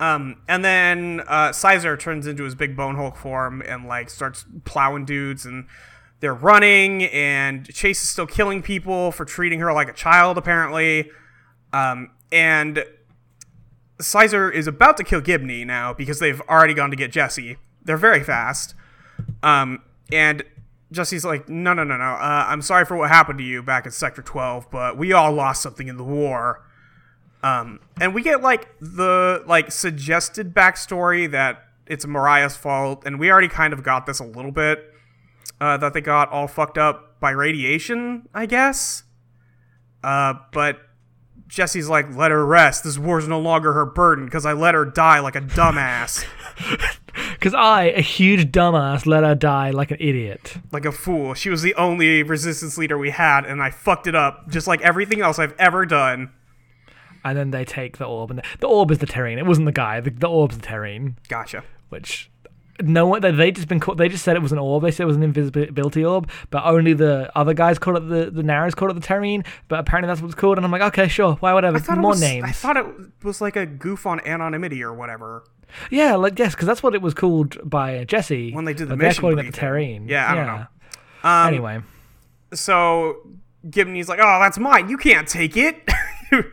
Um, 0.00 0.40
and 0.48 0.64
then 0.64 1.22
uh, 1.26 1.52
Sizer 1.52 1.96
turns 1.96 2.26
into 2.26 2.44
his 2.44 2.54
big 2.54 2.76
bone 2.76 2.96
Hulk 2.96 3.16
form 3.16 3.62
and 3.62 3.86
like 3.86 4.10
starts 4.10 4.44
plowing 4.64 5.04
dudes, 5.04 5.44
and 5.44 5.66
they're 6.20 6.34
running. 6.34 7.04
And 7.04 7.66
Chase 7.72 8.02
is 8.02 8.08
still 8.08 8.26
killing 8.26 8.62
people 8.62 9.12
for 9.12 9.24
treating 9.24 9.60
her 9.60 9.72
like 9.72 9.88
a 9.88 9.92
child, 9.92 10.38
apparently. 10.38 11.10
Um, 11.72 12.10
and 12.32 12.84
Sizer 14.00 14.50
is 14.50 14.66
about 14.66 14.96
to 14.96 15.04
kill 15.04 15.20
Gibney 15.20 15.64
now 15.64 15.92
because 15.92 16.18
they've 16.18 16.40
already 16.48 16.74
gone 16.74 16.90
to 16.90 16.96
get 16.96 17.12
Jesse. 17.12 17.58
They're 17.84 17.96
very 17.96 18.24
fast. 18.24 18.74
Um, 19.42 19.82
and 20.10 20.42
Jesse's 20.94 21.24
like, 21.24 21.48
no, 21.48 21.74
no, 21.74 21.84
no, 21.84 21.96
no. 21.96 22.04
Uh, 22.04 22.46
I'm 22.48 22.62
sorry 22.62 22.84
for 22.84 22.96
what 22.96 23.10
happened 23.10 23.38
to 23.38 23.44
you 23.44 23.62
back 23.62 23.86
in 23.86 23.92
Sector 23.92 24.22
12, 24.22 24.70
but 24.70 24.96
we 24.96 25.12
all 25.12 25.32
lost 25.32 25.62
something 25.62 25.88
in 25.88 25.96
the 25.96 26.04
war. 26.04 26.64
Um, 27.42 27.80
and 28.00 28.14
we 28.14 28.22
get 28.22 28.40
like 28.40 28.68
the 28.80 29.42
like 29.46 29.70
suggested 29.70 30.54
backstory 30.54 31.30
that 31.30 31.62
it's 31.86 32.06
Mariah's 32.06 32.56
fault, 32.56 33.02
and 33.04 33.20
we 33.20 33.30
already 33.30 33.48
kind 33.48 33.74
of 33.74 33.82
got 33.82 34.06
this 34.06 34.18
a 34.18 34.24
little 34.24 34.52
bit. 34.52 34.90
Uh, 35.60 35.76
that 35.76 35.92
they 35.92 36.00
got 36.00 36.30
all 36.30 36.48
fucked 36.48 36.78
up 36.78 37.20
by 37.20 37.30
radiation, 37.30 38.28
I 38.34 38.46
guess. 38.46 39.04
Uh, 40.02 40.34
but 40.52 40.80
Jesse's 41.46 41.88
like, 41.88 42.14
let 42.16 42.30
her 42.30 42.44
rest. 42.44 42.84
This 42.84 42.98
war's 42.98 43.28
no 43.28 43.38
longer 43.38 43.72
her 43.72 43.86
burden 43.86 44.24
because 44.24 44.44
I 44.44 44.52
let 44.52 44.74
her 44.74 44.84
die 44.84 45.20
like 45.20 45.36
a 45.36 45.40
dumbass, 45.40 46.24
Because 47.44 47.54
I, 47.54 47.84
a 47.90 48.00
huge 48.00 48.50
dumbass, 48.50 49.04
let 49.04 49.22
her 49.22 49.34
die 49.34 49.68
like 49.68 49.90
an 49.90 49.98
idiot. 50.00 50.56
like 50.72 50.86
a 50.86 50.92
fool. 50.92 51.34
She 51.34 51.50
was 51.50 51.60
the 51.60 51.74
only 51.74 52.22
resistance 52.22 52.78
leader 52.78 52.96
we 52.96 53.10
had, 53.10 53.44
and 53.44 53.62
I 53.62 53.68
fucked 53.68 54.06
it 54.06 54.14
up 54.14 54.48
just 54.48 54.66
like 54.66 54.80
everything 54.80 55.20
else 55.20 55.38
I've 55.38 55.54
ever 55.58 55.84
done. 55.84 56.32
And 57.22 57.36
then 57.36 57.50
they 57.50 57.66
take 57.66 57.98
the 57.98 58.06
orb, 58.06 58.30
and 58.30 58.38
the, 58.38 58.44
the 58.60 58.66
orb 58.66 58.90
is 58.90 58.96
the 58.96 59.04
terrain. 59.04 59.38
It 59.38 59.44
wasn't 59.44 59.66
the 59.66 59.72
guy. 59.72 60.00
The, 60.00 60.08
the 60.08 60.26
orb's 60.26 60.56
the 60.56 60.62
terrain, 60.62 61.18
Gotcha. 61.28 61.64
which 61.90 62.30
no 62.80 63.06
one 63.06 63.20
they, 63.20 63.30
they 63.30 63.50
just 63.50 63.68
been 63.68 63.78
called, 63.78 63.98
they 63.98 64.08
just 64.08 64.24
said 64.24 64.36
it 64.36 64.42
was 64.42 64.52
an 64.52 64.58
orb. 64.58 64.82
They 64.82 64.90
said 64.90 65.02
it 65.04 65.06
was 65.06 65.16
an 65.16 65.22
invisibility 65.22 66.02
orb, 66.02 66.30
but 66.48 66.64
only 66.64 66.94
the 66.94 67.30
other 67.36 67.52
guys 67.52 67.78
called 67.78 67.98
it 67.98 68.08
the 68.08 68.30
the 68.30 68.42
Naras 68.42 68.74
called 68.74 68.90
it 68.90 68.94
the 68.94 69.06
terrain. 69.06 69.44
But 69.68 69.80
apparently 69.80 70.08
that's 70.08 70.22
what 70.22 70.28
it's 70.28 70.34
called. 70.34 70.56
And 70.56 70.64
I'm 70.64 70.72
like, 70.72 70.80
okay, 70.80 71.08
sure, 71.08 71.34
why 71.34 71.52
whatever. 71.52 71.76
I 71.76 71.80
thought 71.80 71.98
More 71.98 72.12
was, 72.12 72.22
names. 72.22 72.44
I 72.44 72.52
thought 72.52 72.78
it 72.78 72.86
was 73.22 73.42
like 73.42 73.56
a 73.56 73.66
goof 73.66 74.06
on 74.06 74.26
anonymity 74.26 74.82
or 74.82 74.94
whatever. 74.94 75.44
Yeah, 75.90 76.14
like 76.16 76.38
yes, 76.38 76.54
because 76.54 76.66
that's 76.66 76.82
what 76.82 76.94
it 76.94 77.02
was 77.02 77.14
called 77.14 77.58
by 77.68 78.04
Jesse 78.04 78.52
When 78.52 78.64
they 78.64 78.74
did 78.74 78.88
the 78.88 78.90
but 78.94 78.98
they're 79.00 79.08
mission 79.08 79.20
calling 79.22 79.38
it 79.38 79.42
the 79.42 79.42
briefing. 79.50 79.60
terrain. 79.60 80.08
Yeah, 80.08 80.30
I 80.30 80.34
don't 80.34 80.46
know. 80.46 80.66
Um, 81.28 81.48
anyway, 81.48 81.80
so 82.52 83.16
Gibney's 83.68 84.08
like, 84.08 84.18
"Oh, 84.22 84.40
that's 84.40 84.58
mine. 84.58 84.88
You 84.88 84.96
can't 84.96 85.28
take 85.28 85.56
it." 85.56 85.88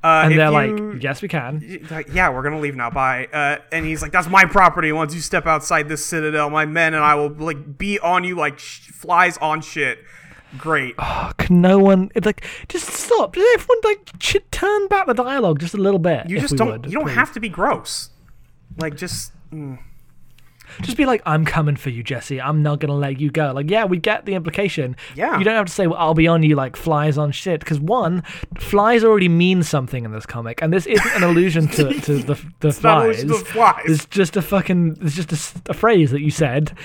Uh, 0.00 0.22
and 0.26 0.38
they're 0.38 0.46
you- 0.64 0.92
like, 0.92 1.02
yes, 1.02 1.20
we 1.22 1.26
can. 1.26 1.60
like, 1.90 2.06
yeah, 2.14 2.30
we're 2.30 2.42
gonna 2.44 2.60
leave 2.60 2.76
now. 2.76 2.88
Bye. 2.88 3.26
Uh, 3.32 3.56
and 3.72 3.84
he's 3.84 4.00
like, 4.00 4.12
that's 4.12 4.28
my 4.28 4.44
property. 4.44 4.92
Once 4.92 5.12
you 5.12 5.20
step 5.20 5.44
outside 5.44 5.88
this 5.88 6.06
citadel, 6.06 6.50
my 6.50 6.66
men 6.66 6.94
and 6.94 7.02
I 7.02 7.16
will 7.16 7.30
like 7.30 7.76
be 7.78 7.98
on 7.98 8.22
you 8.22 8.36
like 8.36 8.60
sh- 8.60 8.90
flies 8.92 9.36
on 9.38 9.60
shit. 9.60 9.98
Great. 10.56 10.94
Oh, 11.00 11.32
can 11.36 11.60
no 11.60 11.80
one? 11.80 12.12
Like, 12.24 12.46
just 12.68 12.86
stop. 12.86 13.34
Just 13.34 13.44
everyone 13.54 13.78
like 13.82 14.18
ch- 14.20 14.36
turn 14.52 14.86
back 14.86 15.08
the 15.08 15.14
dialogue 15.14 15.58
just 15.58 15.74
a 15.74 15.78
little 15.78 15.98
bit. 15.98 16.30
You 16.30 16.38
just 16.38 16.54
don't. 16.54 16.68
would, 16.82 16.86
you 16.86 16.92
don't 16.92 17.02
please. 17.06 17.14
have 17.16 17.32
to 17.32 17.40
be 17.40 17.48
gross. 17.48 18.10
Like 18.78 18.96
just. 18.96 19.32
mm. 19.50 19.78
Just 20.82 20.98
be 20.98 21.06
like, 21.06 21.22
I'm 21.24 21.46
coming 21.46 21.76
for 21.76 21.88
you, 21.88 22.02
Jesse. 22.02 22.42
I'm 22.42 22.62
not 22.62 22.78
gonna 22.78 22.94
let 22.94 23.18
you 23.18 23.30
go. 23.30 23.52
Like, 23.52 23.70
yeah, 23.70 23.86
we 23.86 23.96
get 23.96 24.26
the 24.26 24.34
implication. 24.34 24.96
Yeah. 25.16 25.38
You 25.38 25.44
don't 25.44 25.54
have 25.54 25.64
to 25.64 25.72
say, 25.72 25.86
well, 25.86 25.98
I'll 25.98 26.12
be 26.12 26.28
on 26.28 26.42
you 26.42 26.56
like 26.56 26.76
flies 26.76 27.16
on 27.16 27.32
shit. 27.32 27.60
Because 27.60 27.80
one, 27.80 28.22
flies 28.58 29.02
already 29.02 29.30
mean 29.30 29.62
something 29.62 30.04
in 30.04 30.12
this 30.12 30.26
comic, 30.26 30.60
and 30.60 30.70
this 30.70 30.84
isn't 30.84 31.10
an 31.16 31.22
allusion 31.22 31.68
to, 31.68 31.94
to 32.02 32.18
the 32.18 32.34
the 32.60 32.78
not 32.82 33.06
an 33.06 33.14
flies. 33.14 33.24
the 33.24 33.34
flies. 33.34 33.84
It's 33.86 34.04
just 34.06 34.36
a 34.36 34.42
fucking. 34.42 34.98
It's 35.00 35.14
just 35.14 35.30
a 35.70 35.74
phrase 35.74 36.10
that 36.10 36.20
you 36.20 36.30
said, 36.30 36.76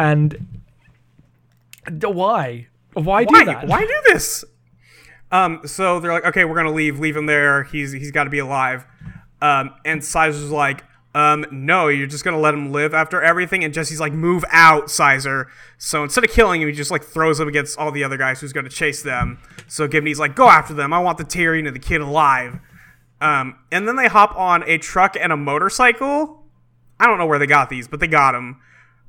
and 0.00 0.60
why? 2.02 2.66
Why 2.94 3.24
do 3.24 3.32
Why? 3.32 3.44
that? 3.44 3.68
Why 3.68 3.82
do 3.82 3.94
this? 4.12 4.44
Um. 5.30 5.60
So 5.64 6.00
they're 6.00 6.12
like, 6.12 6.24
okay, 6.26 6.44
we're 6.44 6.56
gonna 6.56 6.72
leave. 6.72 6.98
Leave 6.98 7.16
him 7.16 7.26
there. 7.26 7.64
He's 7.64 7.92
he's 7.92 8.10
got 8.10 8.24
to 8.24 8.30
be 8.30 8.40
alive. 8.40 8.84
Um. 9.40 9.70
And 9.84 10.04
Sizer's 10.04 10.50
like, 10.50 10.82
um, 11.18 11.44
no, 11.50 11.88
you're 11.88 12.06
just 12.06 12.22
gonna 12.22 12.38
let 12.38 12.54
him 12.54 12.70
live 12.70 12.94
after 12.94 13.20
everything. 13.20 13.64
And 13.64 13.74
Jesse's 13.74 13.98
like, 13.98 14.12
move 14.12 14.44
out, 14.50 14.88
Sizer. 14.88 15.48
So 15.76 16.04
instead 16.04 16.22
of 16.22 16.30
killing 16.30 16.62
him, 16.62 16.68
he 16.68 16.74
just 16.74 16.92
like 16.92 17.02
throws 17.02 17.40
him 17.40 17.48
against 17.48 17.76
all 17.76 17.90
the 17.90 18.04
other 18.04 18.16
guys 18.16 18.40
who's 18.40 18.52
gonna 18.52 18.68
chase 18.68 19.02
them. 19.02 19.40
So 19.66 19.88
Gibney's 19.88 20.20
like, 20.20 20.36
go 20.36 20.48
after 20.48 20.74
them. 20.74 20.92
I 20.92 21.00
want 21.00 21.18
the 21.18 21.24
Tyrion 21.24 21.66
and 21.66 21.74
the 21.74 21.80
kid 21.80 22.00
alive. 22.00 22.60
Um. 23.20 23.58
And 23.72 23.88
then 23.88 23.96
they 23.96 24.06
hop 24.06 24.38
on 24.38 24.62
a 24.68 24.78
truck 24.78 25.16
and 25.20 25.32
a 25.32 25.36
motorcycle. 25.36 26.44
I 27.00 27.06
don't 27.08 27.18
know 27.18 27.26
where 27.26 27.40
they 27.40 27.48
got 27.48 27.68
these, 27.68 27.88
but 27.88 27.98
they 27.98 28.06
got 28.06 28.32
them. 28.32 28.60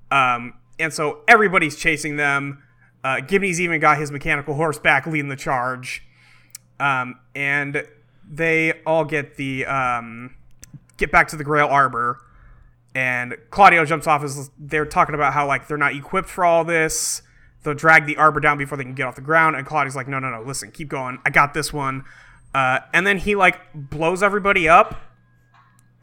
Um, 0.09 0.55
and 0.79 0.91
so 0.91 1.19
everybody's 1.27 1.75
chasing 1.75 2.15
them. 2.15 2.63
Uh, 3.03 3.21
Gibney's 3.21 3.61
even 3.61 3.79
got 3.79 3.99
his 3.99 4.11
mechanical 4.11 4.55
horse 4.55 4.79
back 4.79 5.05
leading 5.05 5.29
the 5.29 5.35
charge. 5.35 6.03
Um, 6.79 7.19
and 7.35 7.85
they 8.27 8.81
all 8.83 9.05
get 9.05 9.35
the 9.35 9.67
um, 9.67 10.35
get 10.99 11.11
back 11.11 11.27
to 11.29 11.35
the 11.35 11.43
Grail 11.43 11.67
Arbor. 11.67 12.19
And 12.95 13.37
Claudio 13.49 13.85
jumps 13.85 14.07
off 14.07 14.23
as 14.23 14.49
they're 14.57 14.85
talking 14.85 15.15
about 15.15 15.33
how 15.33 15.47
like 15.47 15.67
they're 15.67 15.77
not 15.77 15.95
equipped 15.95 16.29
for 16.29 16.43
all 16.43 16.63
this. 16.63 17.21
They'll 17.63 17.73
drag 17.73 18.05
the 18.05 18.17
arbor 18.17 18.39
down 18.39 18.57
before 18.57 18.77
they 18.77 18.83
can 18.83 18.95
get 18.95 19.05
off 19.05 19.15
the 19.15 19.21
ground. 19.21 19.55
And 19.55 19.65
Claudio's 19.65 19.95
like, 19.95 20.07
no, 20.07 20.19
no, 20.19 20.29
no, 20.29 20.41
listen, 20.41 20.71
keep 20.71 20.87
going. 20.89 21.19
I 21.25 21.29
got 21.29 21.53
this 21.53 21.73
one. 21.73 22.03
Uh, 22.53 22.79
and 22.93 23.05
then 23.05 23.17
he 23.17 23.35
like 23.35 23.59
blows 23.73 24.23
everybody 24.23 24.67
up. 24.67 24.99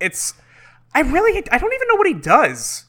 It's 0.01 0.35
I 0.95 1.01
really 1.01 1.37
I 1.51 1.59
don't 1.59 1.73
even 1.73 1.89
know 1.89 1.97
what 1.97 2.07
he 2.07 2.15
does. 2.15 2.86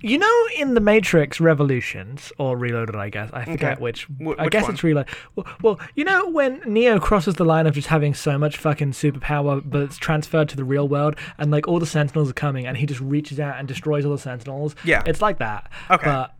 You 0.00 0.18
know, 0.18 0.44
in 0.56 0.74
the 0.74 0.80
Matrix 0.80 1.40
Revolutions 1.40 2.32
or 2.38 2.56
Reloaded, 2.56 2.96
I 2.96 3.08
guess 3.10 3.30
I 3.32 3.44
forget 3.44 3.72
Okay. 3.74 3.82
which. 3.82 4.04
Wh- 4.24 4.34
I 4.38 4.48
guess 4.48 4.62
one? 4.64 4.72
it's 4.72 4.82
Reloaded. 4.84 5.14
Well, 5.34 5.46
well, 5.62 5.80
you 5.94 6.04
know 6.04 6.28
when 6.28 6.60
Neo 6.66 6.98
crosses 6.98 7.34
the 7.34 7.44
line 7.44 7.66
of 7.66 7.74
just 7.74 7.88
having 7.88 8.14
so 8.14 8.38
much 8.38 8.56
fucking 8.56 8.92
superpower, 8.92 9.62
but 9.64 9.82
it's 9.82 9.96
transferred 9.98 10.48
to 10.50 10.56
the 10.56 10.64
real 10.64 10.88
world, 10.88 11.16
and 11.38 11.50
like 11.50 11.68
all 11.68 11.78
the 11.78 11.86
Sentinels 11.86 12.30
are 12.30 12.34
coming, 12.34 12.66
and 12.66 12.76
he 12.76 12.86
just 12.86 13.00
reaches 13.00 13.38
out 13.40 13.58
and 13.58 13.66
destroys 13.68 14.04
all 14.04 14.12
the 14.12 14.18
Sentinels. 14.18 14.74
Yeah. 14.84 15.02
it's 15.06 15.20
like 15.22 15.38
that. 15.38 15.70
Okay. 15.90 16.04
but 16.04 16.32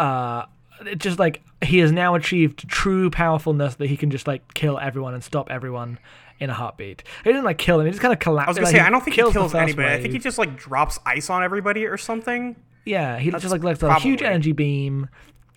uh, 0.00 0.46
it 0.86 0.98
just 0.98 1.18
like 1.18 1.42
he 1.64 1.78
has 1.78 1.92
now 1.92 2.14
achieved 2.14 2.68
true 2.68 3.10
powerfulness 3.10 3.76
that 3.76 3.86
he 3.88 3.96
can 3.96 4.10
just 4.10 4.26
like 4.26 4.54
kill 4.54 4.78
everyone 4.78 5.14
and 5.14 5.22
stop 5.22 5.50
everyone 5.50 5.98
in 6.40 6.50
a 6.50 6.54
heartbeat. 6.54 7.04
He 7.22 7.30
didn't 7.30 7.44
like 7.44 7.58
kill 7.58 7.76
them; 7.78 7.86
he 7.86 7.92
just 7.92 8.02
kind 8.02 8.12
of 8.12 8.18
collapses. 8.18 8.58
I 8.58 8.60
was 8.62 8.70
gonna 8.72 8.78
say 8.78 8.84
I 8.84 8.90
don't 8.90 9.00
think 9.04 9.14
he 9.14 9.22
kills 9.22 9.54
anybody. 9.54 9.88
I 9.88 10.00
think 10.00 10.12
he 10.12 10.18
just 10.18 10.38
like 10.38 10.56
drops 10.56 10.98
ice 11.06 11.30
on 11.30 11.44
everybody 11.44 11.86
or 11.86 11.96
something. 11.96 12.56
Yeah, 12.84 13.18
he 13.18 13.30
That's 13.30 13.42
just 13.42 13.52
like 13.52 13.62
lets 13.62 13.82
out 13.82 13.98
a 13.98 14.00
huge 14.00 14.22
energy 14.22 14.52
beam. 14.52 15.08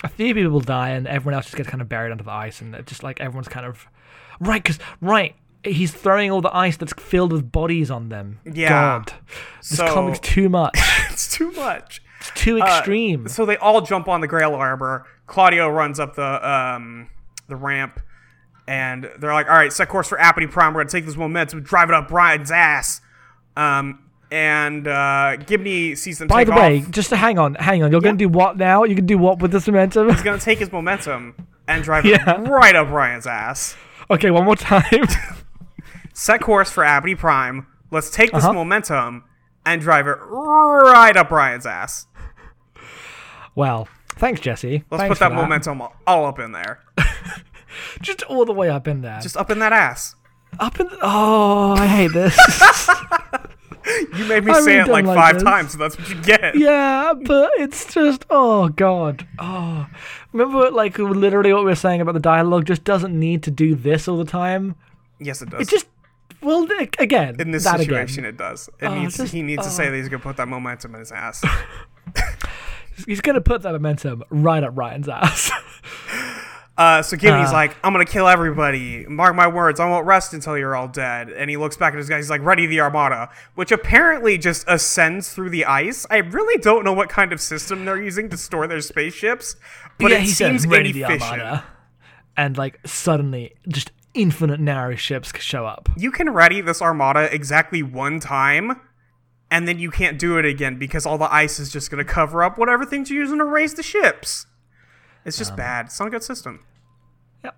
A 0.03 0.09
few 0.09 0.33
people 0.33 0.59
die, 0.59 0.89
and 0.89 1.07
everyone 1.07 1.33
else 1.35 1.45
just 1.45 1.55
gets 1.57 1.69
kind 1.69 1.81
of 1.81 1.89
buried 1.89 2.11
under 2.11 2.23
the 2.23 2.31
ice, 2.31 2.61
and 2.61 2.75
just 2.85 3.01
like 3.03 3.19
everyone's 3.19 3.47
kind 3.47 3.65
of 3.65 3.87
right 4.39 4.61
because 4.61 4.79
right. 5.01 5.35
He's 5.63 5.91
throwing 5.91 6.29
all 6.29 6.41
the 6.41 6.55
ice 6.55 6.77
that's 6.77 6.93
filled 6.93 7.31
with 7.31 7.51
bodies 7.51 7.89
on 7.89 8.09
them. 8.09 8.37
Yeah. 8.45 8.69
God, 8.69 9.13
this 9.67 9.77
So- 9.79 9.91
comic's 9.91 10.19
too 10.19 10.47
much. 10.47 10.77
it's 11.09 11.27
too 11.35 11.51
much. 11.53 12.03
It's 12.19 12.29
too 12.39 12.61
Uh, 12.61 12.65
extreme. 12.67 13.27
so 13.27 13.47
they 13.47 13.57
all 13.57 13.81
jump 13.81 14.07
on 14.07 14.21
the 14.21 14.27
Grail 14.27 14.53
Arbor. 14.53 15.07
Claudio 15.25 15.67
runs 15.67 15.99
up 15.99 16.15
the 16.15 16.47
um, 16.47 17.09
the 17.47 17.55
ramp, 17.55 17.99
and 18.67 19.09
they're 19.17 19.33
like, 19.33 19.49
"All 19.49 19.55
right, 19.55 19.73
set 19.73 19.89
course 19.89 20.07
for 20.07 20.19
Apathy 20.19 20.45
Prime. 20.45 20.73
We're 20.75 20.81
gonna 20.81 20.91
take 20.91 21.05
this 21.07 21.15
momentum, 21.17 21.63
drive 21.63 21.89
it 21.89 21.95
up 21.95 22.11
Ryan's 22.11 22.51
ass." 22.51 23.01
Um, 23.57 24.04
and 24.35 24.85
uh, 24.85 25.37
Gibney 25.45 25.95
sees 25.95 26.19
them 26.19 26.27
By 26.27 26.43
the 26.43 26.51
off. 26.51 26.59
way, 26.59 26.83
just 26.89 27.07
to 27.09 27.15
hang 27.15 27.39
on, 27.39 27.55
hang 27.55 27.81
on. 27.83 27.91
You're 27.91 28.01
gonna 28.01 28.17
do 28.17 28.27
what 28.27 28.57
now? 28.57 28.83
You 28.83 28.93
can 28.95 29.05
do 29.05 29.17
what 29.17 29.39
with 29.39 29.51
this 29.51 29.65
momentum? 29.67 30.09
He's 30.09 30.21
gonna 30.21 30.37
take 30.39 30.59
his 30.59 30.71
momentum 30.73 31.35
and 31.69 31.83
drive 31.83 32.05
Yeah. 32.05 32.41
it 32.41 32.47
right 32.49 32.75
up 32.75 32.89
Ryan's 32.89 33.25
ass. 33.27 33.77
okay, 34.11 34.29
one 34.31 34.43
more 34.43 34.57
time. 34.57 34.83
Set 36.13 36.41
course 36.41 36.69
for 36.69 36.83
Apathy 36.83 37.15
Prime. 37.15 37.67
Let's 37.91 38.09
take 38.09 38.31
this 38.33 38.43
Uh-huh. 38.43 38.53
momentum 38.53 39.23
and 39.65 39.81
drive 39.81 40.05
it 40.07 40.17
right 40.21 41.15
up 41.15 41.31
Ryan's 41.31 41.65
ass. 41.65 42.07
well, 43.55 43.87
thanks, 44.17 44.41
Jesse. 44.41 44.83
Let's 44.91 45.01
Thanks 45.01 45.13
put 45.17 45.19
that, 45.19 45.29
for 45.29 45.35
momentum 45.41 45.81
all 46.05 46.25
up 46.25 46.39
in 46.39 46.51
there. 46.51 46.79
just 48.01 48.21
all 48.23 48.43
the 48.43 48.53
way 48.53 48.69
up 48.69 48.85
in 48.87 49.01
there. 49.01 49.19
Just 49.21 49.37
up 49.37 49.49
in 49.49 49.59
that 49.59 49.71
ass. 49.71 50.15
up 50.59 50.77
in. 50.79 50.87
The, 50.87 50.97
oh, 51.01 51.73
I 51.77 51.87
hate 51.87 52.11
this. 52.13 52.35
You 54.15 54.25
made 54.25 54.43
me 54.45 54.51
I 54.51 54.61
say 54.61 54.77
really 54.77 54.89
it 54.89 54.91
like 54.91 55.05
like 55.05 55.15
five 55.17 55.33
this. 55.35 55.43
times, 55.43 55.71
so 55.73 55.77
that's 55.77 55.97
what 55.97 56.09
you 56.09 56.15
get. 56.21 56.55
Yeah, 56.57 57.13
but 57.23 57.51
it's 57.57 57.93
just 57.93 58.25
oh 58.29 58.69
god. 58.69 59.27
Oh, 59.39 59.87
remember 60.33 60.71
like 60.71 60.97
literally 60.97 61.53
what 61.53 61.63
we 61.63 61.71
were 61.71 61.75
saying 61.75 62.01
about 62.01 62.13
the 62.13 62.19
dialogue 62.19 62.65
just 62.65 62.83
doesn't 62.83 63.17
need 63.17 63.43
to 63.43 63.51
do 63.51 63.75
this 63.75 64.07
all 64.07 64.17
the 64.17 64.25
time. 64.25 64.75
Yes, 65.19 65.41
it 65.41 65.49
does. 65.49 65.61
It 65.61 65.69
just 65.69 65.85
well 66.41 66.67
again 66.99 67.35
in 67.39 67.51
this 67.51 67.63
situation, 67.65 68.25
again. 68.25 68.33
it 68.33 68.37
does. 68.37 68.69
It 68.79 68.85
Oh, 68.87 68.99
needs. 68.99 69.17
just- 69.17 69.33
he 69.33 69.41
needs 69.41 69.63
to 69.63 69.67
oh. 69.69 69.71
say 69.71 69.89
that 69.89 69.95
he's 69.95 70.09
gonna 70.09 70.21
put 70.23 70.37
that 70.37 70.47
momentum 70.47 70.93
in 70.95 70.99
his 70.99 71.11
ass. 71.11 71.43
He's 73.05 73.19
gonna 73.19 73.41
put 73.41 73.61
that 73.63 73.73
momentum 73.73 74.23
right 74.29 74.63
up 74.63 74.77
Ryan's 74.77 75.09
ass. 75.09 75.51
Uh, 76.77 77.01
so 77.01 77.15
Gibney's 77.15 77.49
Uh. 77.49 77.53
like, 77.53 77.77
"I'm 77.83 77.93
gonna 77.93 78.03
kill 78.05 78.27
everybody. 78.27 79.05
Mark 79.07 79.33
my 79.35 79.47
words. 79.47 79.79
I 79.79 79.87
won't 79.89 80.05
rest 80.05 80.33
until 80.33 80.57
you're 80.57 80.75
all 80.75 80.89
dead." 80.89 81.29
And 81.29 81.49
he 81.49 81.55
looks 81.55 81.77
back 81.77 81.93
at 81.93 81.97
his 81.97 82.09
guys. 82.09 82.25
He's 82.25 82.29
like, 82.29 82.43
"Ready 82.43 82.65
the 82.67 82.81
armada," 82.81 83.29
which 83.55 83.71
apparently 83.71 84.37
just 84.37 84.65
ascends 84.67 85.31
through 85.33 85.51
the 85.51 85.63
ice. 85.65 86.05
I 86.09 86.17
really 86.17 86.57
don't 86.61 86.83
know 86.83 86.91
what 86.93 87.07
kind 87.07 87.31
of 87.31 87.39
system 87.39 87.85
they're 87.85 88.01
using 88.01 88.27
to 88.29 88.35
store 88.37 88.67
their 88.67 88.81
spaceships, 88.81 89.55
but 89.99 90.11
yeah, 90.11 90.17
it 90.17 90.21
he 90.23 90.27
seems 90.27 90.63
says 90.63 90.67
ready 90.71 90.91
the 90.91 91.03
inefficient. 91.03 91.31
armada, 91.41 91.63
and 92.35 92.57
like 92.57 92.79
suddenly 92.85 93.53
just 93.69 93.91
infinite 94.13 94.59
narrow 94.59 94.95
ships 94.95 95.31
show 95.41 95.65
up. 95.65 95.89
you 95.97 96.09
can 96.11 96.29
ready 96.29 96.61
this 96.61 96.81
armada 96.81 97.33
exactly 97.35 97.83
one 97.83 98.17
time 98.19 98.79
and 99.51 99.67
then 99.67 99.77
you 99.77 99.91
can't 99.91 100.17
do 100.17 100.37
it 100.37 100.45
again 100.45 100.77
because 100.79 101.05
all 101.05 101.17
the 101.17 101.33
ice 101.33 101.59
is 101.59 101.69
just 101.69 101.91
going 101.91 101.97
to 102.03 102.09
cover 102.09 102.41
up 102.41 102.57
whatever 102.57 102.85
things 102.85 103.09
you're 103.11 103.21
using 103.21 103.37
to 103.39 103.43
raise 103.43 103.73
the 103.73 103.83
ships 103.83 104.45
it's 105.25 105.37
Um, 105.37 105.41
just 105.45 105.55
bad 105.57 105.87
it's 105.87 105.99
not 105.99 106.07
a 106.07 106.11
good 106.11 106.23
system 106.23 106.63
Yep. 107.43 107.55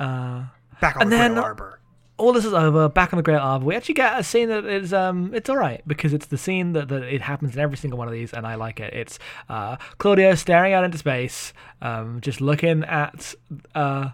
Uh, 0.00 0.44
back 0.80 0.96
on 0.96 1.02
And 1.02 1.12
the 1.12 1.16
then- 1.16 1.32
Grail 1.34 1.44
Arbor. 1.44 1.78
all 2.18 2.32
this 2.32 2.44
is 2.44 2.52
over. 2.54 2.88
Back 2.88 3.12
on 3.12 3.16
the 3.16 3.22
Grail 3.22 3.40
Arbor, 3.40 3.64
we 3.64 3.74
actually 3.74 3.94
get 3.94 4.18
a 4.18 4.22
scene 4.22 4.48
that 4.48 4.64
is 4.64 4.92
um, 4.92 5.32
it's 5.34 5.48
all 5.50 5.56
right 5.56 5.82
because 5.86 6.12
it's 6.12 6.26
the 6.26 6.38
scene 6.38 6.72
that, 6.74 6.88
that 6.88 7.02
it 7.02 7.20
happens 7.22 7.54
in 7.54 7.60
every 7.60 7.76
single 7.76 7.98
one 7.98 8.06
of 8.06 8.12
these, 8.14 8.32
and 8.32 8.46
I 8.46 8.54
like 8.54 8.78
it. 8.80 8.92
It's 8.94 9.18
uh, 9.48 9.76
Claudio 9.98 10.34
staring 10.36 10.72
out 10.72 10.84
into 10.84 10.98
space, 10.98 11.52
um, 11.80 12.20
just 12.20 12.40
looking 12.40 12.84
at 12.84 13.34
uh, 13.74 14.10